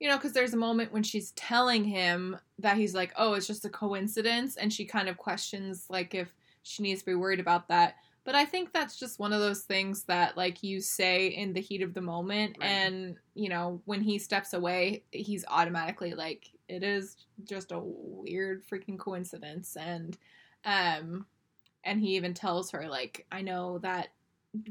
[0.00, 3.46] you know, cuz there's a moment when she's telling him that he's like, "Oh, it's
[3.46, 7.40] just a coincidence," and she kind of questions like if she needs to be worried
[7.40, 7.96] about that.
[8.24, 11.60] But I think that's just one of those things that like you say in the
[11.60, 12.66] heat of the moment Right.
[12.66, 18.62] and, you know, when he steps away, he's automatically like it is just a weird
[18.66, 20.16] freaking coincidence and
[20.64, 21.26] um
[21.84, 24.08] and he even tells her like I know that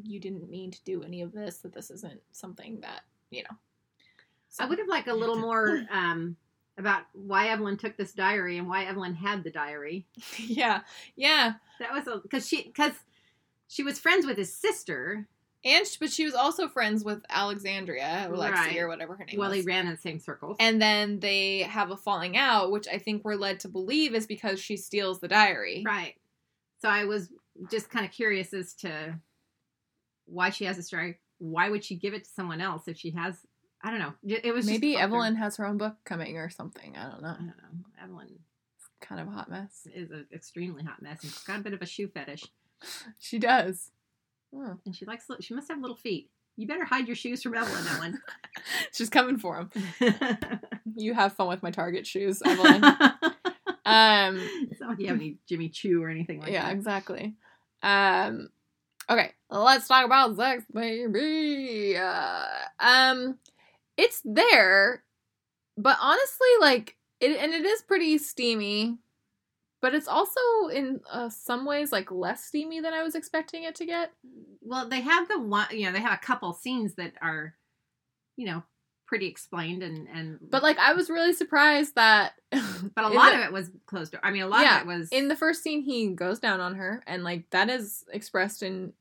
[0.03, 3.57] you didn't mean to do any of this that this isn't something that, you know.
[4.59, 6.35] I would have liked a little more um,
[6.77, 10.05] about why Evelyn took this diary and why Evelyn had the diary.
[10.37, 10.81] yeah.
[11.15, 11.53] Yeah.
[11.79, 12.93] That was because she because
[13.73, 15.27] she was friends with his sister.
[15.65, 18.77] And but she was also friends with Alexandria or Lexi Right.
[18.79, 19.63] or whatever her name Well, was.
[19.63, 20.57] they ran in the same circles.
[20.59, 24.27] and then they have a falling out, which I think we're led to believe is
[24.27, 25.83] because she steals the diary.
[25.85, 26.15] Right.
[26.81, 27.29] So I was
[27.71, 29.17] just kind of curious as to
[30.25, 31.19] why she has a story.
[31.37, 33.37] Why would she give it to someone else if she has?
[33.81, 34.13] I don't know.
[34.23, 34.97] It was Maybe.
[34.97, 36.95] Evelyn has her own book coming or something.
[36.97, 37.29] I don't know.
[37.29, 37.85] I don't know.
[38.03, 38.39] Evelyn
[39.01, 39.87] Kind of a hot mess.
[39.93, 42.45] is an extremely hot mess and she's got a bit of a shoe fetish.
[43.19, 43.91] She does.
[44.55, 44.77] Oh.
[44.85, 45.25] And she likes.
[45.41, 46.29] She must have little feet.
[46.55, 48.21] You better hide your shoes from Evelyn, Ellen.
[48.93, 49.71] She's coming for him.
[50.95, 52.83] You have fun with my Target shoes, Evelyn.
[52.83, 54.37] um,
[54.69, 56.67] it's not like you have any Jimmy Choo or anything like yeah, that.
[56.67, 57.33] Yeah, exactly.
[57.81, 58.49] Um,
[59.09, 61.97] okay, let's talk about sex, baby.
[61.97, 62.45] Uh,
[62.79, 63.39] um,
[63.97, 65.03] it's there,
[65.77, 68.99] but honestly, like it, and it is pretty steamy.
[69.83, 70.39] But it's also
[70.73, 74.13] in uh, some ways like less steamy than I was expecting it to get.
[74.61, 75.67] Well, they have the one.
[75.71, 77.53] You know, they have a couple scenes that are,
[78.37, 78.63] you know,
[79.07, 80.39] pretty explained and and.
[80.41, 82.31] But like I was really surprised that.
[82.49, 84.21] but a lot the- of it was closed door.
[84.23, 86.61] I mean, a lot Yeah, of it was in the first scene he goes down
[86.61, 88.93] on her, and like that is expressed in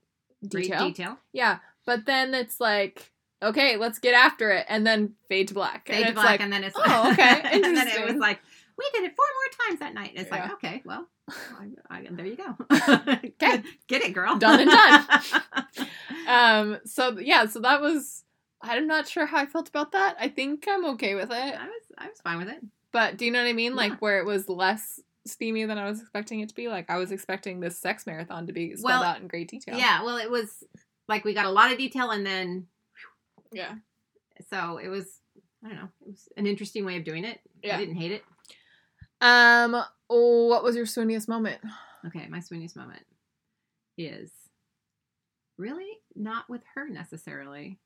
[0.48, 0.84] detail.
[0.88, 1.16] detail.
[1.32, 5.86] Yeah, but then it's like, okay, let's get after it, and then fade to black.
[5.86, 8.40] Fade and to black, like, and then it's oh, okay, and then it was like
[8.78, 10.11] we did it four more times that night.
[10.11, 10.42] And it's Yeah.
[10.42, 12.56] like okay, well, I, I, there you go.
[12.70, 13.62] Okay.
[13.88, 14.37] get it, girl.
[14.38, 15.87] Done and done.
[16.26, 18.24] um, so yeah, so that was.
[18.64, 20.16] I'm not sure how I felt about that.
[20.20, 21.35] I think I'm okay with it.
[21.35, 22.61] I was I was fine with it.
[22.92, 23.74] But do you know what I mean?
[23.74, 26.68] Like where it was less steamy than I was expecting it to be.
[26.68, 29.76] Like I was expecting this sex marathon to be spelled Well, out in great detail.
[29.76, 30.62] Yeah, well, it was
[31.08, 32.66] like we got a lot of detail, and then
[33.52, 33.74] Yeah.
[34.50, 35.06] so it was.
[35.64, 35.88] I don't know.
[36.02, 37.40] It was an interesting way of doing it.
[37.62, 37.76] Yeah.
[37.76, 38.24] I didn't hate it.
[39.22, 39.82] Um.
[40.11, 41.61] Oh, what was your swooniest moment?
[42.06, 43.04] Okay, my swooniest moment
[43.96, 44.30] is
[45.56, 47.78] really not with her necessarily,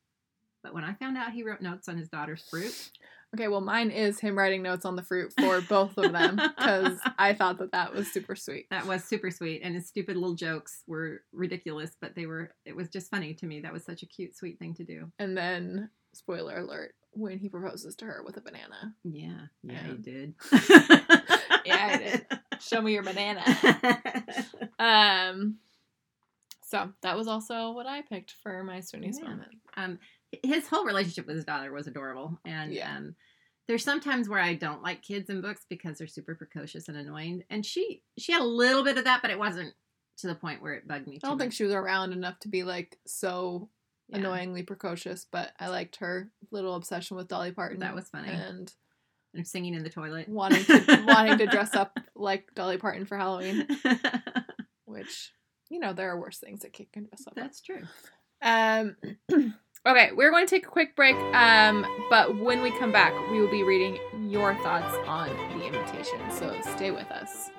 [0.62, 2.90] but when I found out he wrote notes on his daughter's fruit.
[3.34, 6.98] Okay, well, mine is him writing notes on the fruit for both of them because
[7.18, 8.66] I thought that that was super sweet.
[8.70, 12.52] That was super sweet, and his stupid little jokes were ridiculous, but they were.
[12.64, 13.60] It was just funny to me.
[13.60, 15.12] That was such a cute, sweet thing to do.
[15.18, 18.94] And then, spoiler alert, when he proposes to her with a banana.
[19.04, 20.34] Yeah, yeah, he did.
[21.64, 22.26] Yeah, I did.
[22.60, 23.42] Show me your banana.
[24.78, 25.56] Um.
[26.62, 29.28] So that was also what I picked for my swooniest Yeah.
[29.28, 29.52] moment.
[29.76, 29.98] um,
[30.42, 32.96] his whole relationship with his daughter was adorable, and Yeah.
[32.96, 33.14] um,
[33.68, 37.44] there's sometimes where I don't like kids in books because they're super precocious and annoying,
[37.50, 39.74] and she she had a little bit of that, but it wasn't
[40.18, 41.18] to the point where it bugged me.
[41.22, 43.68] I don't think she was around enough to be like so
[44.08, 44.18] Yeah.
[44.18, 47.80] annoyingly precocious, but I liked her little obsession with Dolly Parton.
[47.80, 48.28] That was funny.
[48.28, 48.72] And
[49.34, 53.16] and singing in the toilet, wanting to wanting to dress up like Dolly Parton for
[53.16, 53.66] Halloween,
[54.84, 55.32] which
[55.68, 57.34] you know there are worse things that kid can dress up.
[57.34, 57.82] That's true.
[58.42, 58.96] Um,
[59.86, 61.16] okay, we're going to take a quick break.
[61.34, 63.98] Um, but when we come back, we will be reading
[64.30, 66.18] your thoughts on the invitation.
[66.30, 67.50] So stay with us.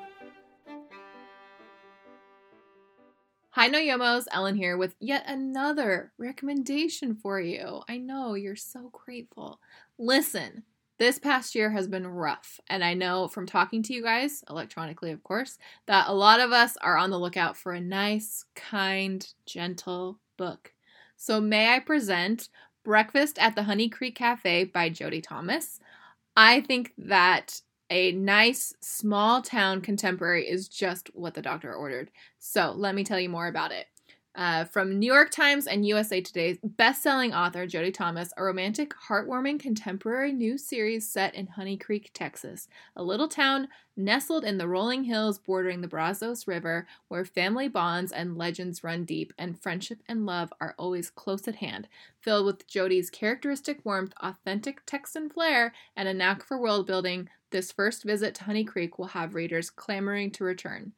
[3.57, 4.25] Hi, No Yomos.
[4.31, 7.81] Ellen here with yet another recommendation for you.
[7.89, 9.59] I know you're so grateful.
[9.97, 10.61] Listen,
[10.99, 15.09] this past year has been rough, and I know from talking to you guys, electronically,
[15.09, 19.27] of course, that a lot of us are on the lookout for a nice, kind,
[19.47, 20.73] gentle book.
[21.15, 22.49] So, may I present
[22.83, 25.79] Breakfast at the Honey Creek Cafe by Jodi Thomas?
[26.35, 32.11] I think that a nice, small town contemporary is just what the doctor ordered.
[32.39, 33.87] So, let me tell you more about it.
[34.37, 39.59] Uh, from New York Times and USA Today's best-selling author Jodi Thomas, a romantic, heartwarming
[39.59, 45.05] contemporary new series set in Honey Creek, Texas, a little town nestled in the rolling
[45.05, 50.27] hills bordering the Brazos River, where family bonds and legends run deep, and friendship and
[50.27, 51.87] love are always close at hand.
[52.21, 57.71] Filled with Jodi's characteristic warmth, authentic Texan flair, and a knack for world building, this
[57.71, 60.93] first visit to Honey Creek will have readers clamoring to return.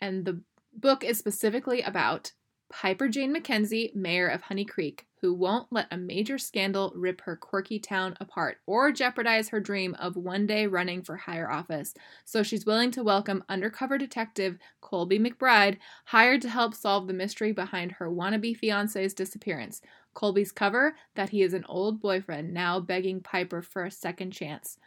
[0.00, 0.42] And the
[0.74, 2.32] book is specifically about
[2.72, 7.36] Piper Jane McKenzie, mayor of Honey Creek, who won't let a major scandal rip her
[7.36, 11.94] quirky town apart or jeopardize her dream of one day running for higher office.
[12.24, 17.52] So she's willing to welcome undercover detective Colby McBride, hired to help solve the mystery
[17.52, 19.82] behind her wannabe fiance's disappearance.
[20.14, 24.78] Colby's cover that he is an old boyfriend now begging Piper for a second chance.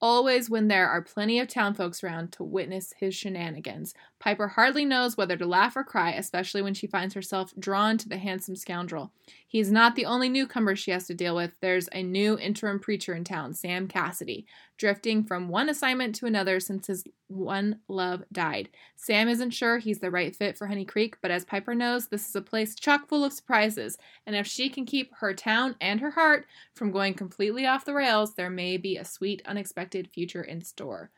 [0.00, 3.94] Always when there are plenty of town folks around to witness his shenanigans.
[4.24, 8.08] Piper hardly knows whether to laugh or cry, especially when she finds herself drawn to
[8.08, 9.12] the handsome scoundrel.
[9.46, 11.52] He's not the only newcomer she has to deal with.
[11.60, 14.46] There's a new interim preacher in town, Sam Cassidy,
[14.78, 18.70] drifting from one assignment to another since his one love died.
[18.96, 22.26] Sam isn't sure he's the right fit for Honey Creek, but as Piper knows, this
[22.26, 26.00] is a place chock full of surprises, and if she can keep her town and
[26.00, 30.42] her heart from going completely off the rails, there may be a sweet, unexpected future
[30.42, 31.10] in store.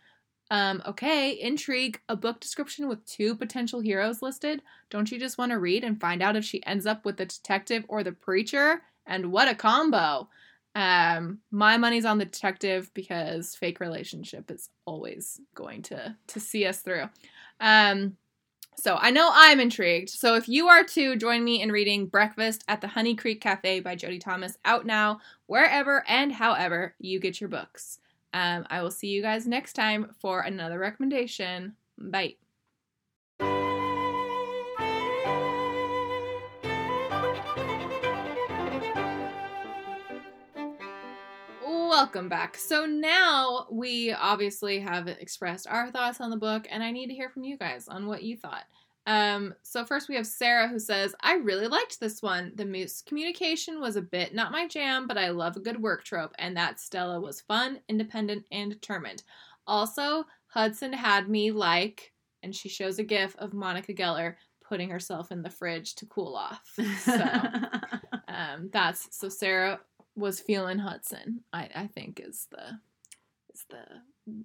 [0.50, 4.62] Um, okay, intrigue, a book description with two potential heroes listed.
[4.90, 7.26] Don't you just want to read and find out if she ends up with the
[7.26, 8.82] detective or the preacher?
[9.06, 10.28] And what a combo!
[10.74, 16.66] Um, my money's on the detective because fake relationship is always going to to see
[16.66, 17.08] us through.
[17.60, 18.16] Um,
[18.78, 20.10] So I know I'm intrigued.
[20.10, 23.80] So if you are too, join me in reading Breakfast at the Honey Creek Cafe
[23.80, 27.98] by Jodi Thomas, out now, wherever and however you get your books.
[28.36, 31.74] Um, I will see you guys next time for another recommendation.
[31.96, 32.34] Bye.
[41.64, 42.58] Welcome back.
[42.58, 47.14] So now we obviously have expressed our thoughts on the book, and I need to
[47.14, 48.64] hear from you guys on what you thought.
[49.06, 52.52] Um, so first we have Sarah who says, I really liked this one.
[52.56, 56.04] The moose communication was a bit not my jam, but I love a good work
[56.04, 59.22] trope, and that Stella was fun, independent, and determined.
[59.66, 64.34] Also, Hudson had me like, and she shows a gif of Monica Geller
[64.68, 66.76] putting herself in the fridge to cool off.
[66.98, 67.24] So
[68.28, 69.80] um, that's so Sarah
[70.16, 71.42] was feeling Hudson.
[71.52, 72.78] I I think is the
[73.54, 73.84] is the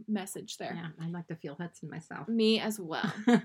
[0.07, 0.73] message there.
[0.75, 2.27] yeah, I'd like to feel Hudson myself.
[2.27, 3.11] Me as well.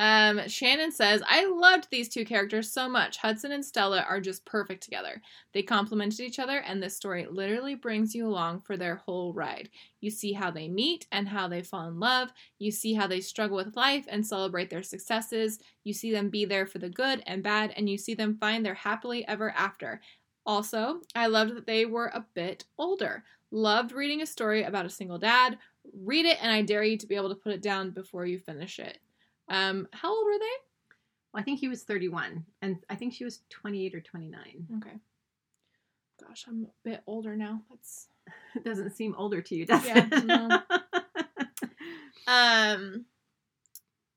[0.00, 3.18] Um, Shannon says, I loved these two characters so much.
[3.18, 5.20] Hudson and Stella are just perfect together.
[5.52, 9.68] They complemented each other, and this story literally brings you along for their whole ride.
[10.00, 12.30] You see how they meet and how they fall in love.
[12.58, 15.58] You see how they struggle with life and celebrate their successes.
[15.84, 18.64] You see them be there for the good and bad, and you see them find
[18.64, 20.00] their happily ever after.
[20.46, 23.22] Also, I loved that they were a bit older.
[23.50, 25.58] Loved reading a story about a single dad.
[25.92, 28.38] Read it, and I dare you to be able to put it down before you
[28.38, 28.98] finish it.
[29.48, 30.44] Um, how old were they?
[31.32, 34.66] Well, I think he was 31, and I think she was 28 or 29.
[34.78, 34.96] Okay.
[36.26, 37.62] Gosh, I'm a bit older now.
[37.70, 38.08] That's
[38.54, 40.24] It doesn't seem older to you, does Yeah, it?
[40.24, 40.60] no.
[42.26, 43.04] um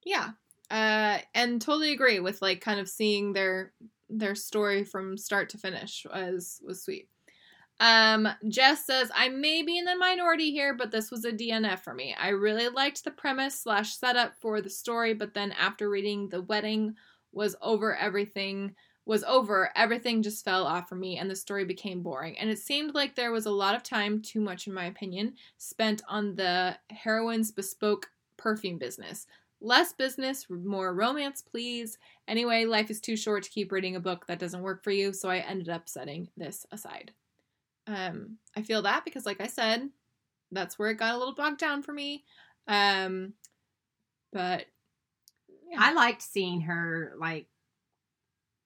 [0.06, 0.32] yeah.
[0.70, 3.74] Uh and totally agree with like kind of seeing their
[4.10, 7.08] their story from start to finish was was sweet.
[7.84, 11.82] Um, Jess says, I may be in the minority here, but this was a DNF
[11.82, 12.16] for me.
[12.18, 16.44] I really liked the premise slash setup for the story, but then after reading The
[16.44, 16.96] Wedding
[17.34, 18.74] was over everything
[19.06, 22.40] was over, everything just fell off for me and the story became boring.
[22.40, 25.34] And it seemed like there was a lot of time, too much in my opinion,
[25.58, 29.28] spent on the heroine's bespoke perfume business.
[29.60, 31.98] Less business, more romance, please.
[32.30, 35.12] Anyway, life is too short to keep reading a book that doesn't work for you,
[35.12, 37.12] so I ended up setting this aside.
[37.88, 39.90] Um, I feel that because, like I said,
[40.52, 42.24] that's where it got a little bogged down for me.
[42.68, 43.34] Um,
[44.32, 44.66] but
[45.70, 47.48] yeah, I liked seeing her like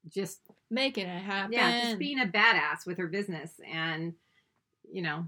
[0.10, 0.40] just
[0.70, 1.54] making it happen.
[1.54, 4.14] yeah, just being a badass with her business, and
[4.92, 5.26] you know,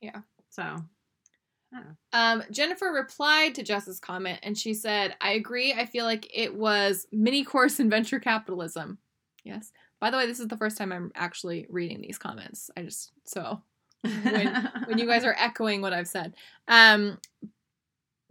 [0.00, 0.20] Yeah.
[0.50, 1.96] So I don't know.
[2.12, 5.72] Um, Jennifer replied to Jess's comment and she said, I agree.
[5.72, 8.98] I feel like it was mini course in venture capitalism.
[9.44, 9.72] Yes.
[10.00, 12.70] By the way, this is the first time I'm actually reading these comments.
[12.76, 13.60] I just, so
[14.02, 16.34] when, when you guys are echoing what I've said.
[16.68, 17.18] Um,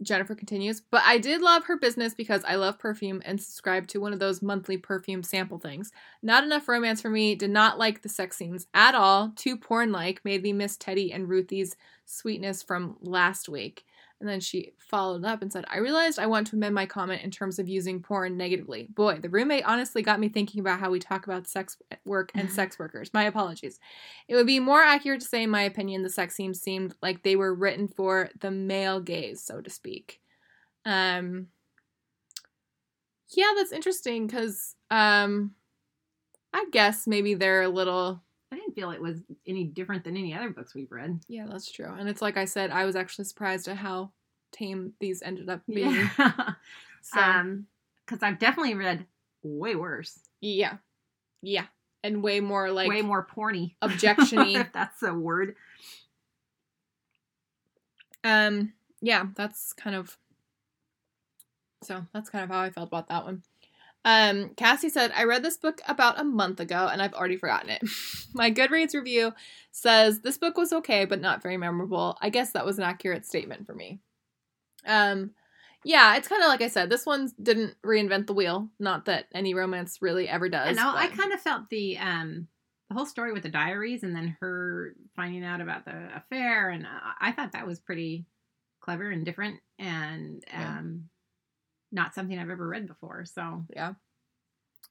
[0.02, 4.00] Jennifer continues, but I did love her business because I love perfume and subscribe to
[4.00, 5.92] one of those monthly perfume sample things.
[6.22, 9.92] Not enough romance for me, did not like the sex scenes at all, too porn
[9.92, 13.84] like, made me miss Teddy and Ruthie's sweetness from last week.
[14.20, 17.22] And then she followed up and said, I realized I want to amend my comment
[17.22, 18.86] in terms of using porn negatively.
[18.94, 22.50] Boy, the roommate honestly got me thinking about how we talk about sex work and
[22.50, 23.10] sex workers.
[23.14, 23.80] My apologies.
[24.28, 27.22] It would be more accurate to say, in my opinion, the sex scenes seemed like
[27.22, 30.20] they were written for the male gaze, so to speak.
[30.84, 31.46] Um,
[33.30, 35.52] yeah, that's interesting because um,
[36.52, 38.22] I guess maybe they're a little.
[38.52, 41.20] I didn't feel it was any different than any other books we've read.
[41.28, 41.92] Yeah, that's true.
[41.96, 44.10] And it's like I said, I was actually surprised at how
[44.52, 46.08] tame these ended up being.
[46.18, 46.32] Yeah.
[47.02, 47.66] So, um,
[48.04, 49.06] because I've definitely read
[49.42, 50.76] way worse, yeah,
[51.40, 51.64] yeah,
[52.04, 54.60] and way more like way more porny, objection-y.
[54.60, 55.56] if that's a word.
[58.22, 60.18] Um, yeah, that's kind of
[61.82, 63.42] so that's kind of how I felt about that one.
[64.04, 67.70] Um, Cassie said, I read this book about a month ago and I've already forgotten
[67.70, 67.82] it.
[68.34, 69.32] My Goodreads review
[69.72, 72.16] says this book was okay, but not very memorable.
[72.20, 74.00] I guess that was an accurate statement for me.
[74.86, 75.32] Um,
[75.84, 78.68] yeah, it's kind of like I said, this one didn't reinvent the wheel.
[78.78, 80.76] Not that any romance really ever does.
[80.76, 80.92] Know.
[80.94, 82.48] I kind of felt the um
[82.88, 86.86] the whole story with the diaries and then her finding out about the affair, and
[86.86, 88.26] I, I thought that was pretty
[88.80, 91.09] clever and different, and um
[91.92, 93.24] not something I've ever read before.
[93.24, 93.94] So Yeah.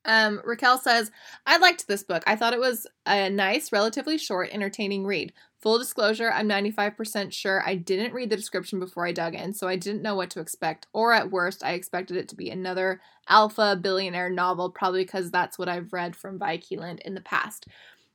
[0.05, 1.11] Um, Raquel says,
[1.45, 2.23] I liked this book.
[2.25, 5.33] I thought it was a nice, relatively short, entertaining read.
[5.61, 9.67] Full disclosure, I'm 95% sure I didn't read the description before I dug in, so
[9.67, 10.87] I didn't know what to expect.
[10.93, 15.59] Or at worst, I expected it to be another alpha billionaire novel, probably because that's
[15.59, 17.67] what I've read from Vi Keeland in the past.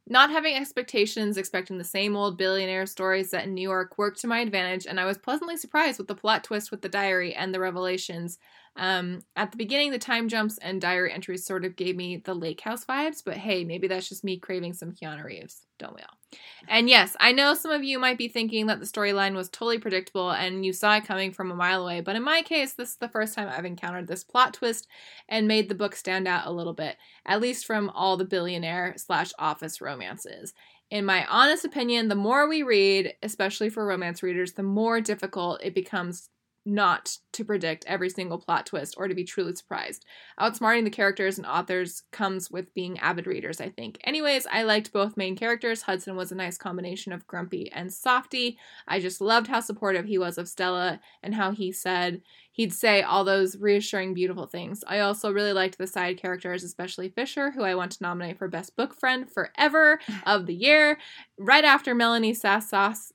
[0.07, 4.26] Not having expectations, expecting the same old billionaire stories set in New York worked to
[4.26, 7.55] my advantage, and I was pleasantly surprised with the plot twist with the diary and
[7.55, 8.39] the revelations.
[8.77, 12.35] Um, at the beginning, the time jumps and diary entries sort of gave me the
[12.35, 16.03] Lake House vibes, but hey, maybe that's just me craving some Keanu Reeves, don't we
[16.03, 16.39] all?
[16.66, 19.79] And yes, I know some of you might be thinking that the storyline was totally
[19.79, 22.91] predictable and you saw it coming from a mile away, but in my case, this
[22.91, 24.89] is the first time I've encountered this plot twist
[25.29, 26.97] and made the book stand out a little bit,
[27.27, 30.53] at least from all the billionaire slash office romances.
[30.91, 35.61] In my honest opinion, the more we read, especially for romance readers, the more difficult
[35.62, 36.29] it becomes
[36.65, 40.05] not to predict every single plot twist or to be truly surprised.
[40.41, 43.99] Outsmarting the characters and authors comes with being avid readers, I think.
[44.05, 45.83] Anyways, I liked both main characters.
[45.83, 48.59] Hudson was a nice combination of grumpy and softy.
[48.89, 53.03] I just loved how supportive he was of Stella and how he said he'd say
[53.03, 54.83] all those reassuring, beautiful things.
[54.87, 58.49] I also really liked the side characters, especially Fisher, who I want to nominate for
[58.49, 60.99] Best Book Friend forever of the year,
[61.39, 63.12] right after Melanie Sassas.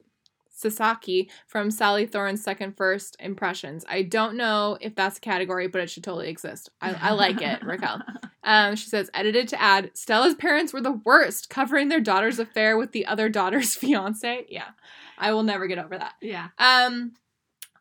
[0.60, 3.86] Sasaki from Sally Thorne's second first impressions.
[3.88, 6.70] I don't know if that's a category, but it should totally exist.
[6.82, 8.02] I, I like it, Raquel.
[8.42, 12.78] Um, she says, edited to add, Stella's parents were the worst, covering their daughter's affair
[12.78, 14.46] with the other daughter's fiance.
[14.50, 14.70] Yeah,
[15.20, 16.14] I will never get over that.
[16.20, 16.48] Yeah.
[16.58, 17.12] Um,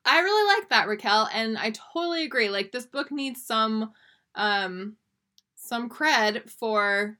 [0.04, 2.50] I really like that, Raquel, and I totally agree.
[2.50, 3.92] Like this book needs some,
[4.34, 4.96] um,
[5.54, 7.16] some cred for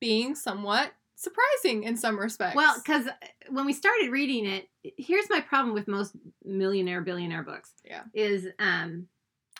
[0.00, 2.56] being somewhat surprising in some respects.
[2.56, 3.06] Well, because
[3.48, 7.70] when we started reading it, here's my problem with most millionaire billionaire books.
[7.84, 8.02] Yeah.
[8.12, 9.06] Is um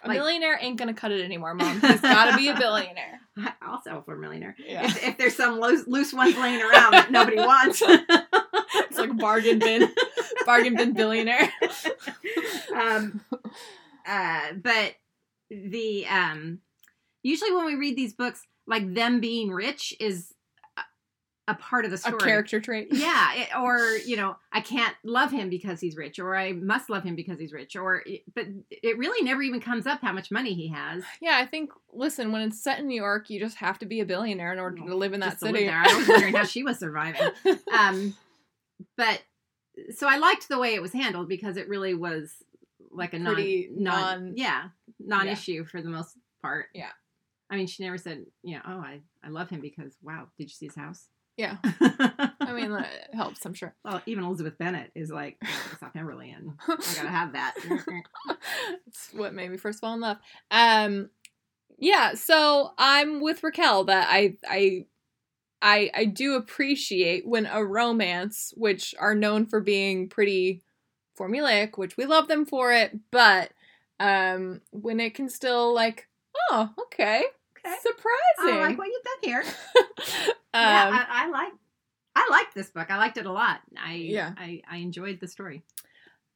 [0.03, 1.81] a like- millionaire ain't gonna cut it anymore, mom.
[1.81, 3.21] He's got to be a billionaire.
[3.63, 4.55] I'll settle for a millionaire.
[4.59, 4.85] Yeah.
[4.85, 7.83] If, if there's some loose, loose ones laying around that nobody wants.
[7.87, 9.89] It's like bargain bin,
[10.47, 11.51] bargain bin billionaire.
[12.75, 13.21] um,
[14.07, 14.95] uh, but
[15.51, 16.59] the um,
[17.23, 20.34] usually when we read these books, like them being rich is
[21.47, 22.17] a, part of the story.
[22.17, 22.89] A character trait.
[22.91, 26.91] Yeah, it, or you know, I can't love him because he's rich, or I must
[26.91, 28.03] love him because he's rich, or
[28.35, 31.03] but it really never even comes up how much money he has.
[31.21, 31.71] Yeah, I think.
[31.93, 34.59] Listen, when it's set in New York, you just have to be a billionaire in
[34.59, 35.65] order to live in that city.
[35.67, 35.79] there.
[35.79, 37.31] I was wondering how she was surviving.
[37.73, 38.17] Um,
[38.97, 39.23] but
[39.95, 42.33] so I liked the way it was handled because it really was
[42.91, 44.69] like a non, Pretty non, non- yeah,
[45.01, 46.67] non-issue for the most part.
[46.75, 46.91] Yeah.
[47.51, 50.45] I mean, she never said, you know, oh, I, I love him because, wow, did
[50.45, 51.09] you see his house?
[51.37, 53.45] Yeah, I mean that helps.
[53.45, 53.75] I'm sure.
[53.85, 57.55] well, even Elizabeth Bennet is like, oh, South Pemberley, and I gotta have that.
[58.87, 60.19] it's what made me first fall in love.
[60.51, 61.11] Um,
[61.79, 62.15] yeah.
[62.15, 64.87] So I'm with Raquel that I I
[65.61, 70.63] I I do appreciate when a romance, which are known for being pretty
[71.19, 73.51] formulaic, which we love them for it, but
[74.01, 76.09] um, when it can still like,
[76.51, 77.25] oh, Okay.
[77.65, 78.57] Surprising.
[78.57, 79.45] I like what you've done here.
[79.45, 81.53] um, yeah, I, I like.
[82.17, 82.91] I liked this book.
[82.91, 83.61] I liked it a lot.
[83.77, 84.33] I Yeah.
[84.37, 85.63] I, I enjoyed the story.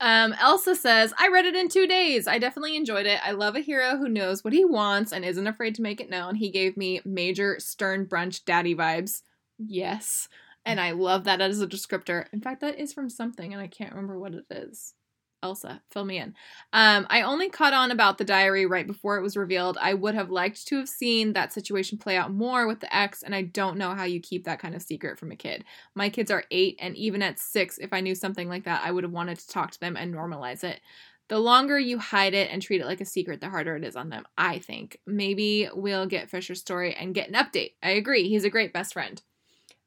[0.00, 2.28] Um, Elsa says, I read it in two days.
[2.28, 3.20] I definitely enjoyed it.
[3.24, 6.10] I love a hero who knows what he wants and isn't afraid to make it
[6.10, 6.36] known.
[6.36, 9.22] He gave me major stern brunch daddy vibes.
[9.58, 10.28] Yes.
[10.64, 12.26] And I love that as a descriptor.
[12.32, 14.94] In fact, that is from something, and I can't remember what it is.
[15.42, 16.34] Elsa, fill me in.
[16.72, 19.78] Um, I only caught on about the diary right before it was revealed.
[19.80, 23.22] I would have liked to have seen that situation play out more with the ex,
[23.22, 25.64] and I don't know how you keep that kind of secret from a kid.
[25.94, 28.90] My kids are eight, and even at six, if I knew something like that, I
[28.90, 30.80] would have wanted to talk to them and normalize it.
[31.28, 33.96] The longer you hide it and treat it like a secret, the harder it is
[33.96, 34.98] on them, I think.
[35.06, 37.74] Maybe we'll get Fisher's story and get an update.
[37.82, 38.28] I agree.
[38.28, 39.22] He's a great best friend.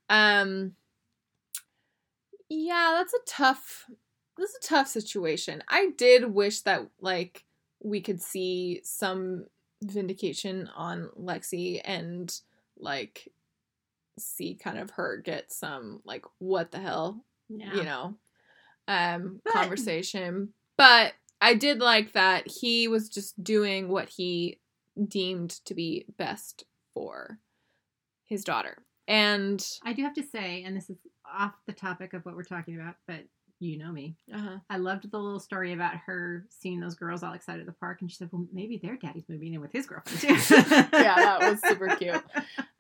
[0.10, 0.76] Um
[2.49, 3.88] Yeah, that's a tough
[4.42, 5.64] that's a tough situation.
[5.70, 7.46] I did wish that like
[7.84, 9.46] we could see some
[9.84, 12.32] vindication on Lexi and
[12.78, 13.32] like
[14.20, 17.74] see kind of her get some like what the hell Yeah.
[17.74, 18.16] you know
[18.88, 24.60] um But- conversation but i did like that he was just doing what he
[25.08, 27.39] deemed to be best for
[28.26, 28.78] his daughter
[29.08, 30.98] and I do have to say, and this is
[31.30, 33.26] off the topic of what we're talking about, but
[33.68, 34.16] you know me.
[34.34, 34.57] uh-huh.
[34.70, 38.01] I loved the little story about her seeing those girls all excited at the park,
[38.01, 41.39] and she said, "Well, maybe their daddy's moving in with his girlfriend too." yeah that
[41.41, 42.24] was super cute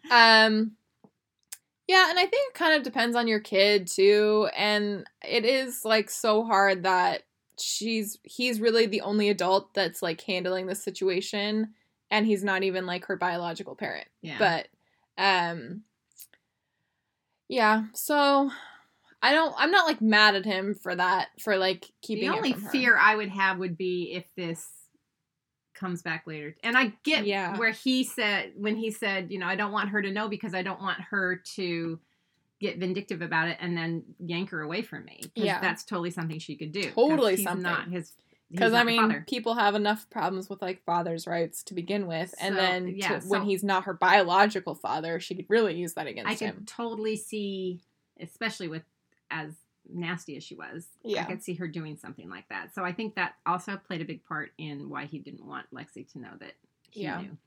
[0.09, 0.71] um
[1.87, 5.85] yeah and i think it kind of depends on your kid too and it is
[5.85, 7.23] like so hard that
[7.59, 11.73] she's he's really the only adult that's like handling this situation
[12.09, 14.37] and he's not even like her biological parent Yeah.
[14.39, 14.67] but
[15.17, 15.83] um
[17.47, 18.49] yeah so
[19.21, 22.53] i don't i'm not like mad at him for that for like keeping the only
[22.53, 24.67] fear I would have would be if this
[25.73, 26.55] comes back later.
[26.63, 27.57] And I get Yeah.
[27.57, 30.53] where he said when he said, you know, I don't want her to know because
[30.53, 31.99] I don't want her to
[32.59, 35.21] get vindictive about it and then yank her away from me.
[35.33, 35.59] Yeah.
[35.59, 36.91] that's totally something she could do.
[36.91, 37.63] Totally he's something.
[37.63, 38.13] Not his.
[38.51, 39.25] Because I mean, father.
[39.27, 43.19] people have enough problems with like father's rights to begin with, and So, then yeah,
[43.19, 46.53] to, when he's not her biological father, she could really use that against I against
[46.55, 46.65] could him.
[46.67, 47.81] totally see,
[48.19, 48.83] especially with
[49.31, 49.53] as
[49.91, 50.85] nasty as she was.
[51.03, 51.21] Yeah.
[51.21, 52.73] I could see her doing something like that.
[52.75, 56.09] So I think that also played a big part in why he didn't want Lexi
[56.13, 56.53] to know that
[56.91, 57.21] he Yeah.
[57.21, 57.37] knew.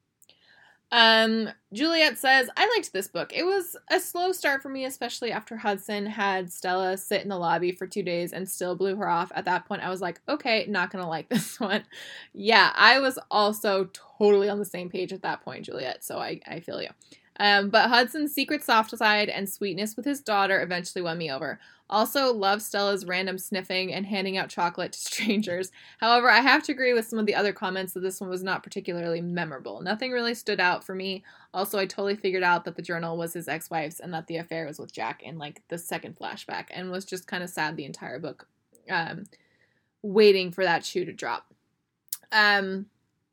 [0.93, 3.33] Um, Juliet says, I liked this book.
[3.35, 7.39] It was a slow start for me, especially after Hudson had Stella sit in the
[7.39, 9.33] lobby for two days and still blew her off.
[9.35, 11.83] At that point, I was like, okay, not gonna like this one.
[12.33, 16.41] Yeah, I was also totally on the same page at that point, Juliet, so I,
[16.47, 16.91] I feel you.
[17.41, 21.59] Um, but Hudson's secret soft side and sweetness with his daughter eventually won me over.
[21.91, 25.71] Also, love Stella's random sniffing and handing out chocolate to strangers.
[25.99, 28.43] However, I have to agree with some of the other comments that this one was
[28.43, 29.81] not particularly memorable.
[29.83, 31.23] Nothing really stood out for me.
[31.53, 34.39] Also, I totally figured out that the journal was his ex wife's and that the
[34.39, 37.77] affair was with Jack in like the second flashback and was just kind of sad
[37.77, 38.49] the entire book,
[38.91, 39.25] um,
[40.03, 41.53] waiting for that shoe to drop.
[42.33, 42.87] Um,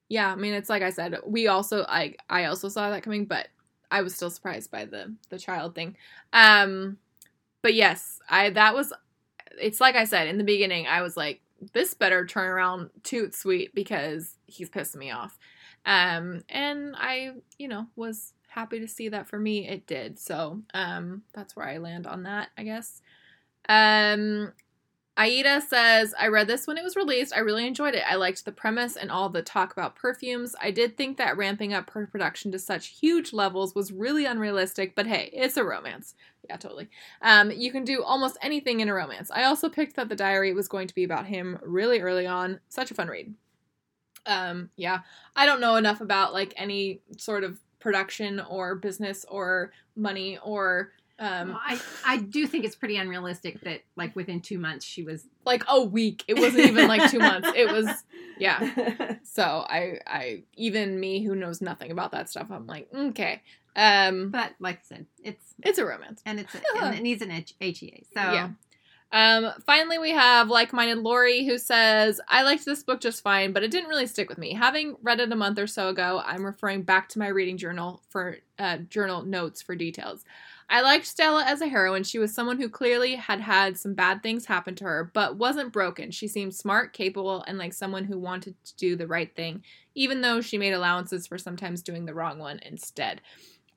[0.10, 3.26] yeah, I mean, it's like I said, we also, I, I also saw that coming,
[3.26, 3.48] but
[3.90, 5.98] I was still surprised by the the child thing.
[6.34, 6.98] Um,
[7.62, 8.94] but yes, I that was.
[9.60, 10.88] It's like I said in the beginning.
[10.88, 11.42] I was like,
[11.74, 15.38] this better turn around toot sweet because he's pissing me off.
[15.86, 20.20] Um, and I, you know, was happy to see that for me it did.
[20.20, 23.02] So, um, that's where I land on that, I guess.
[23.70, 24.54] Um,
[25.18, 27.36] Aida says, I read this when it was released.
[27.36, 28.04] I really enjoyed it.
[28.08, 30.56] I liked the premise and all the talk about perfumes.
[30.62, 34.96] I did think that ramping up her production to such huge levels was really unrealistic,
[34.96, 36.16] but hey, it's a romance.
[36.48, 36.90] Yeah, totally.
[37.22, 39.30] Um, you can do almost anything in a romance.
[39.32, 42.62] I also picked that the diary was going to be about him really early on.
[42.70, 43.34] Such a fun read.
[44.26, 45.00] Um, yeah,
[45.36, 50.92] I don't know enough about like any sort of production or business or money or
[51.22, 55.26] um I I do think it's pretty unrealistic that like within two months she was
[55.46, 56.24] like a week.
[56.28, 57.50] It wasn't even like two months.
[57.56, 57.88] It was
[58.38, 59.16] yeah.
[59.24, 63.42] So I I even me who knows nothing about that stuff, I'm like, okay.
[63.76, 66.22] Um But like I said, it's it's a romance.
[66.26, 68.04] and it's a, and it needs an H- HEA.
[68.14, 68.50] So Yeah.
[69.14, 73.62] Um, finally, we have like-minded Lori who says, "I liked this book just fine, but
[73.62, 74.54] it didn't really stick with me.
[74.54, 78.02] Having read it a month or so ago, I'm referring back to my reading journal
[78.08, 80.24] for uh, journal notes for details.
[80.72, 82.06] I liked Stella as a heroine.
[82.06, 85.74] She was someone who clearly had had some bad things happen to her, but wasn't
[85.74, 86.12] broken.
[86.12, 89.66] She seemed smart, capable, and like someone who wanted to do the right thing,
[89.96, 93.20] even though she made allowances for sometimes doing the wrong one instead."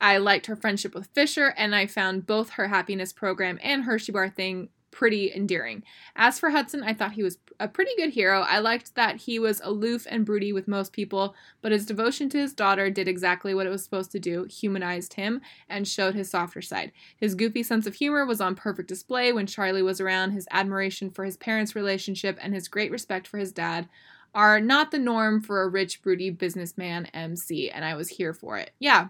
[0.00, 4.12] I liked her friendship with Fisher, and I found both her happiness program and Hershey
[4.12, 5.82] Bar thing pretty endearing.
[6.14, 8.42] As for Hudson, I thought he was a pretty good hero.
[8.42, 12.38] I liked that he was aloof and broody with most people, but his devotion to
[12.38, 16.30] his daughter did exactly what it was supposed to do humanized him and showed his
[16.30, 16.92] softer side.
[17.16, 20.30] His goofy sense of humor was on perfect display when Charlie was around.
[20.30, 23.88] His admiration for his parents' relationship and his great respect for his dad
[24.32, 28.58] are not the norm for a rich, broody businessman MC, and I was here for
[28.58, 28.70] it.
[28.78, 29.08] Yeah,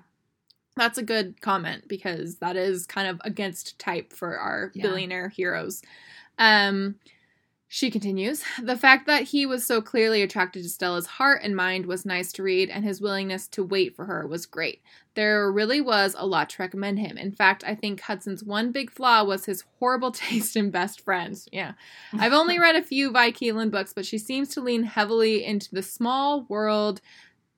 [0.77, 4.83] that's a good comment because that is kind of against type for our Yeah.
[4.83, 5.83] billionaire heroes.
[6.39, 6.97] Um,
[7.68, 11.87] she continues The fact that he was so clearly attracted to Stella's heart and mind
[11.87, 14.81] was nice to read, and his willingness to wait for her was great.
[15.14, 17.16] There really was a lot to recommend him.
[17.18, 21.49] In fact, I think Hudson's one big flaw was his horrible taste in best friends.
[21.51, 21.72] Yeah.
[22.12, 25.75] I've only read a few Vi Keeland books, but she seems to lean heavily into
[25.75, 27.01] the small world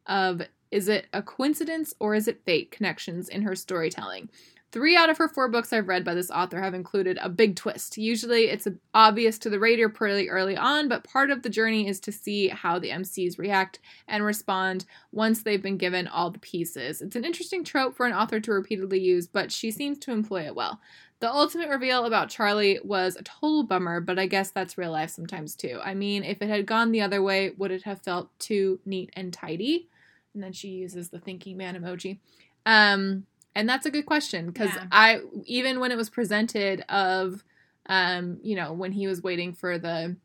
[0.06, 0.42] of
[0.76, 4.28] is it a coincidence or is it fate connections in her storytelling.
[4.72, 7.56] Three out of her four books I've read by this author have included a big
[7.56, 7.96] twist.
[7.96, 11.98] Usually it's obvious to the reader pretty early on, but part of the journey is
[12.00, 17.00] to see how the MCs react and respond once they've been given all the pieces.
[17.00, 20.42] It's an interesting trope for an author to repeatedly use, but she seems to employ
[20.42, 20.78] it well.
[21.20, 25.08] The ultimate reveal about Charlie was a total bummer, but I guess that's real life
[25.08, 25.80] sometimes too.
[25.82, 29.08] I mean, if it had gone the other way, would it have felt too neat
[29.14, 29.88] and tidy?
[30.36, 32.18] And then she uses the thinking man emoji.
[32.66, 33.24] Um,
[33.54, 34.84] and that's a good question because Yeah.
[34.92, 37.42] I even when it was presented of,
[37.86, 40.16] um, you know, when he was waiting for the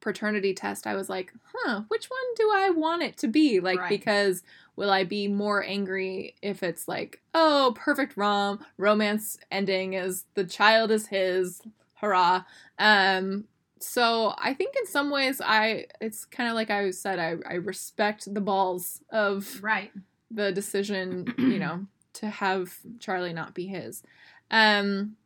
[0.00, 3.60] paternity test, I was like, huh, which one do I want it to be?
[3.60, 3.88] Like, Right.
[3.88, 4.42] because
[4.74, 10.44] will I be more angry if it's like, oh, perfect rom romance ending is the
[10.44, 11.62] child is his,
[11.94, 12.42] hurrah.
[12.76, 13.44] Um,
[13.80, 17.54] so I think in some ways I it's kind of like I said I I
[17.54, 19.92] respect the balls of right.
[20.30, 24.02] the decision, you know, to have Charlie not be his.
[24.50, 25.16] Um,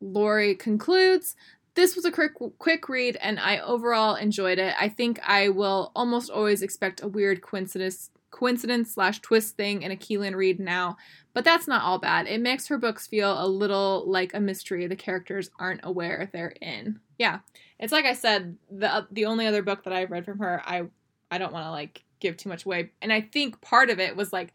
[0.00, 1.36] Lori concludes.
[1.74, 4.74] This was a quick quick read, and I overall enjoyed it.
[4.80, 8.10] I think I will almost always expect a weird coincidence
[8.44, 10.98] coincidence slash twist thing in a Keeland read now,
[11.32, 12.26] but that's not all bad.
[12.26, 16.54] It makes her books feel a little like a mystery the characters aren't aware they're
[16.60, 17.00] in.
[17.18, 17.38] Yeah,
[17.78, 20.60] it's like I said, the uh, the only other book that I've read from her,
[20.62, 20.82] I
[21.30, 24.14] I don't want to like give too much away, and I think part of it
[24.14, 24.52] was like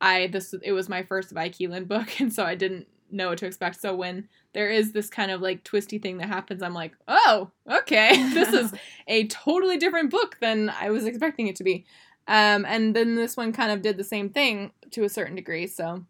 [0.00, 3.38] I this it was my first Vi Keeland book, and so I didn't know what
[3.38, 3.80] to expect.
[3.80, 7.50] So when there is this kind of like twisty thing that happens, I'm like, oh,
[7.70, 8.74] okay, this is
[9.06, 11.84] a totally different book than I was expecting it to be.
[12.28, 15.66] Um, and then this one kind of did the same thing to a certain degree.
[15.66, 16.04] So,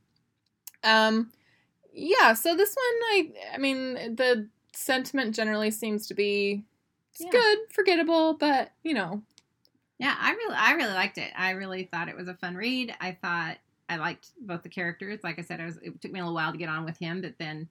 [0.84, 1.30] um,
[1.92, 2.34] yeah.
[2.34, 6.64] So this one, I, I mean, the sentiment generally seems to be
[7.12, 7.30] it's Yeah.
[7.30, 9.22] good, forgettable, but you know,
[9.98, 11.32] Yeah, I really, I really liked it.
[11.36, 12.94] I really thought it was a fun read.
[13.00, 13.56] I thought
[13.88, 15.20] I liked both the characters.
[15.24, 16.98] Like I said, I was, it took me a little while to get on with
[16.98, 17.68] him, but then,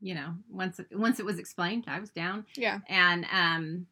[0.00, 3.86] you know, once it, once it was explained, I was down, yeah, and um,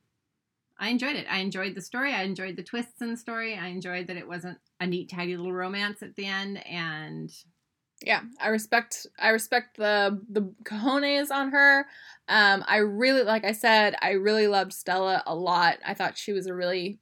[0.83, 1.27] I enjoyed it.
[1.31, 2.13] I enjoyed the story.
[2.13, 3.57] I enjoyed the twists in the story.
[3.57, 7.33] I enjoyed that it wasn't a neat, tidy little romance at the end, and
[8.05, 8.23] yeah.
[8.41, 11.87] I respect, I respect the the cojones on her.
[12.29, 15.79] Um, I really, like I said, I really loved Stella a lot.
[15.87, 16.99] I thought she was a really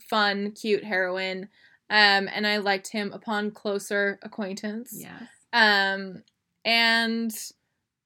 [0.00, 1.48] fun, cute heroine.
[1.90, 4.90] Um, and I liked him upon closer acquaintance.
[4.92, 5.22] yes,
[5.52, 6.22] Um,
[6.64, 7.32] and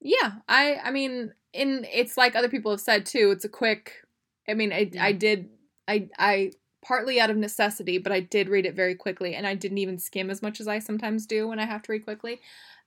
[0.01, 3.31] yeah, I I mean, in it's like other people have said too.
[3.33, 3.93] It's a quick.
[4.49, 5.05] I mean, I Yeah.
[5.05, 5.51] I did
[5.89, 9.55] I I partly out of necessity, but I did read it very quickly, and I
[9.55, 12.41] didn't even skim as much as I sometimes do when I have to read quickly.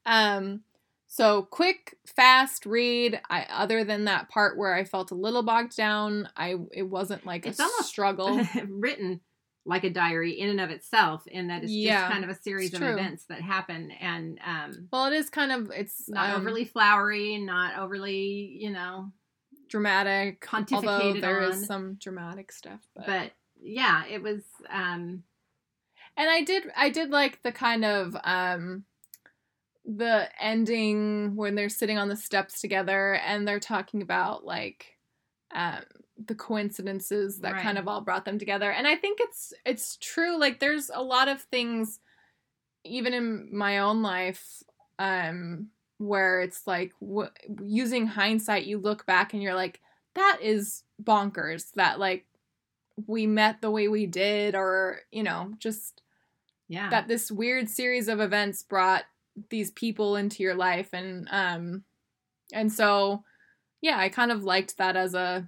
[0.05, 0.61] Um,
[1.07, 3.21] so quick, fast read.
[3.29, 7.25] I other than that part where I felt a little bogged down, I it wasn't
[7.25, 8.45] like It's a almost- struggle.
[8.67, 9.21] written
[9.65, 12.41] like a diary in and of itself, in that it's Yeah, just kind of a
[12.41, 16.41] series of events that happen, and um, well, it is kind of it's not um,
[16.41, 19.09] overly flowery, not overly, you know,
[19.69, 20.47] dramatic.
[20.71, 21.63] Although pontificated there is on.
[21.63, 24.41] some dramatic stuff, but, but yeah, it was.
[24.69, 25.23] Um,
[26.17, 28.85] and I did I did like the kind of um
[29.85, 34.97] the ending when they're sitting on the steps together and they're talking about like
[35.53, 35.81] um
[36.25, 37.61] the coincidences that Right.
[37.61, 41.01] kind of all brought them together and i think it's it's true like there's a
[41.01, 41.99] lot of things
[42.85, 44.63] even in my own life
[44.99, 45.67] um
[46.05, 47.29] where it's like w-
[47.63, 49.79] using hindsight you look back and you're like
[50.15, 52.25] that is bonkers that like
[53.07, 56.01] we met the way we did or you know just
[56.67, 59.03] yeah, that this weird series of events brought
[59.49, 60.89] these people into your life.
[60.93, 61.83] And um
[62.51, 63.23] and so
[63.81, 65.47] yeah i kind of liked that as a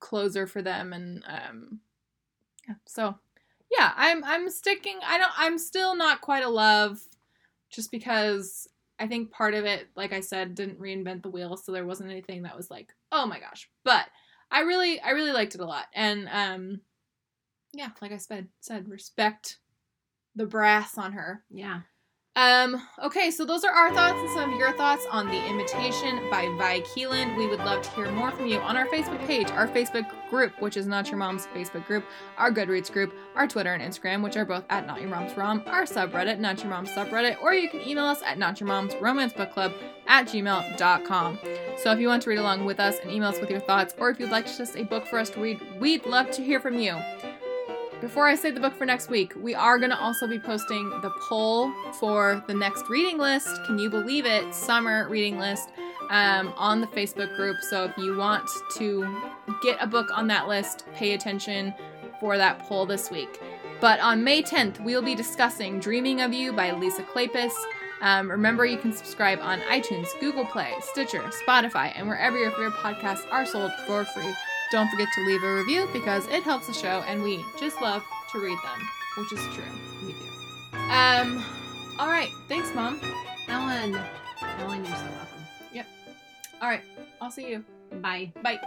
[0.00, 0.92] closer for them.
[0.92, 1.80] And um
[2.68, 3.16] yeah so
[3.70, 7.00] yeah i'm i'm sticking i don't i'm still not quite a love
[7.70, 8.68] just because
[8.98, 12.10] i think part of it like i said didn't reinvent the wheel so there wasn't
[12.10, 13.68] anything that was like oh my gosh.
[13.84, 14.06] But
[14.50, 15.86] i really i really liked it a lot.
[15.94, 16.80] And um
[17.72, 19.58] yeah like i said said respect
[20.36, 21.44] the brass on her.
[21.50, 21.80] Yeah.
[22.36, 26.28] Um, okay, so those are our thoughts and some of your thoughts on The Invitation
[26.30, 27.36] by Vi Keeland.
[27.36, 30.60] We would love to hear more from you on our Facebook page, our Facebook group,
[30.60, 32.04] which is Not Your Mom's Facebook group,
[32.36, 35.62] our Goodreads group, our Twitter and Instagram, which are both at Not Your Mom's Rom,
[35.66, 38.96] our subreddit, Not Your Mom's subreddit, or you can email us at Not Your Mom's
[38.96, 39.72] Romance Book Club
[40.08, 41.38] at gmail.com.
[41.76, 43.94] So if you want to read along with us and email us with your thoughts,
[43.96, 46.58] or if you'd like just a book for us to read, we'd love to hear
[46.58, 46.96] from you.
[48.04, 50.90] Before I say the book for next week, we are going to also be posting
[51.00, 53.64] the poll for the next reading list.
[53.64, 54.54] Can you believe it?
[54.54, 55.70] Summer reading list
[56.10, 57.56] um, on the Facebook group.
[57.62, 58.46] So if you want
[58.76, 59.22] to
[59.62, 61.72] get a book on that list, pay attention
[62.20, 63.40] for that poll this week.
[63.80, 67.54] But on May 10th, we'll be discussing Dreaming of You by Lisa Kleypas.
[68.02, 72.74] Um, remember, you can subscribe on iTunes, Google Play, Stitcher, Spotify, and wherever your favorite
[72.74, 74.34] podcasts are sold for free.
[74.74, 78.02] Don't forget to leave a review because it helps the show and we just love
[78.32, 79.62] to read them, which is true.
[80.04, 80.78] We do.
[80.90, 81.44] Um,
[82.00, 82.28] all right.
[82.48, 83.00] Thanks, Mom.
[83.46, 83.96] Ellen,
[84.58, 85.44] Ellen, you're so welcome.
[85.72, 85.86] Yep.
[86.60, 86.82] All right.
[87.20, 87.64] I'll see you.
[88.00, 88.32] Bye.
[88.42, 88.58] Bye.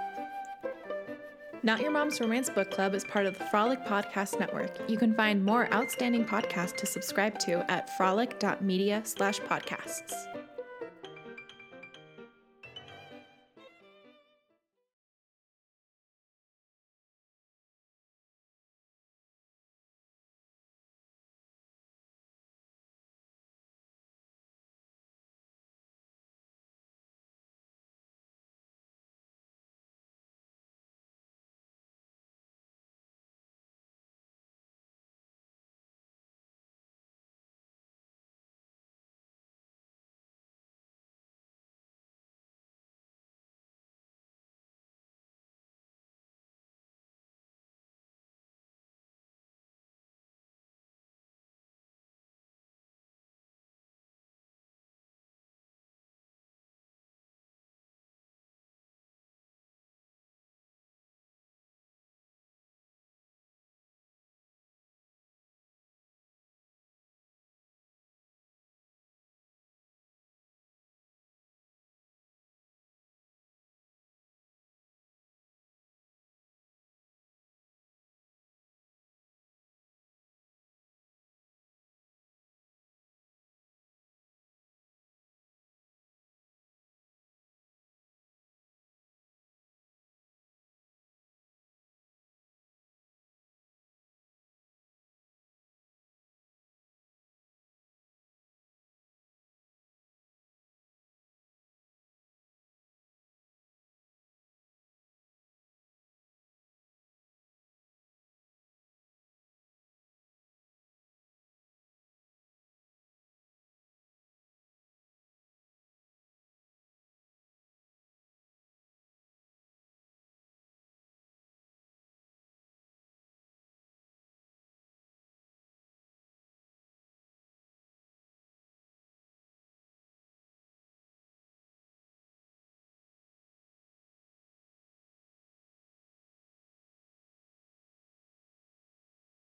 [1.62, 4.72] Not Your Mom's Romance Book Club is part of the Frolic Podcast Network.
[4.88, 10.14] You can find more outstanding podcasts to subscribe to at frolic.media slash podcasts.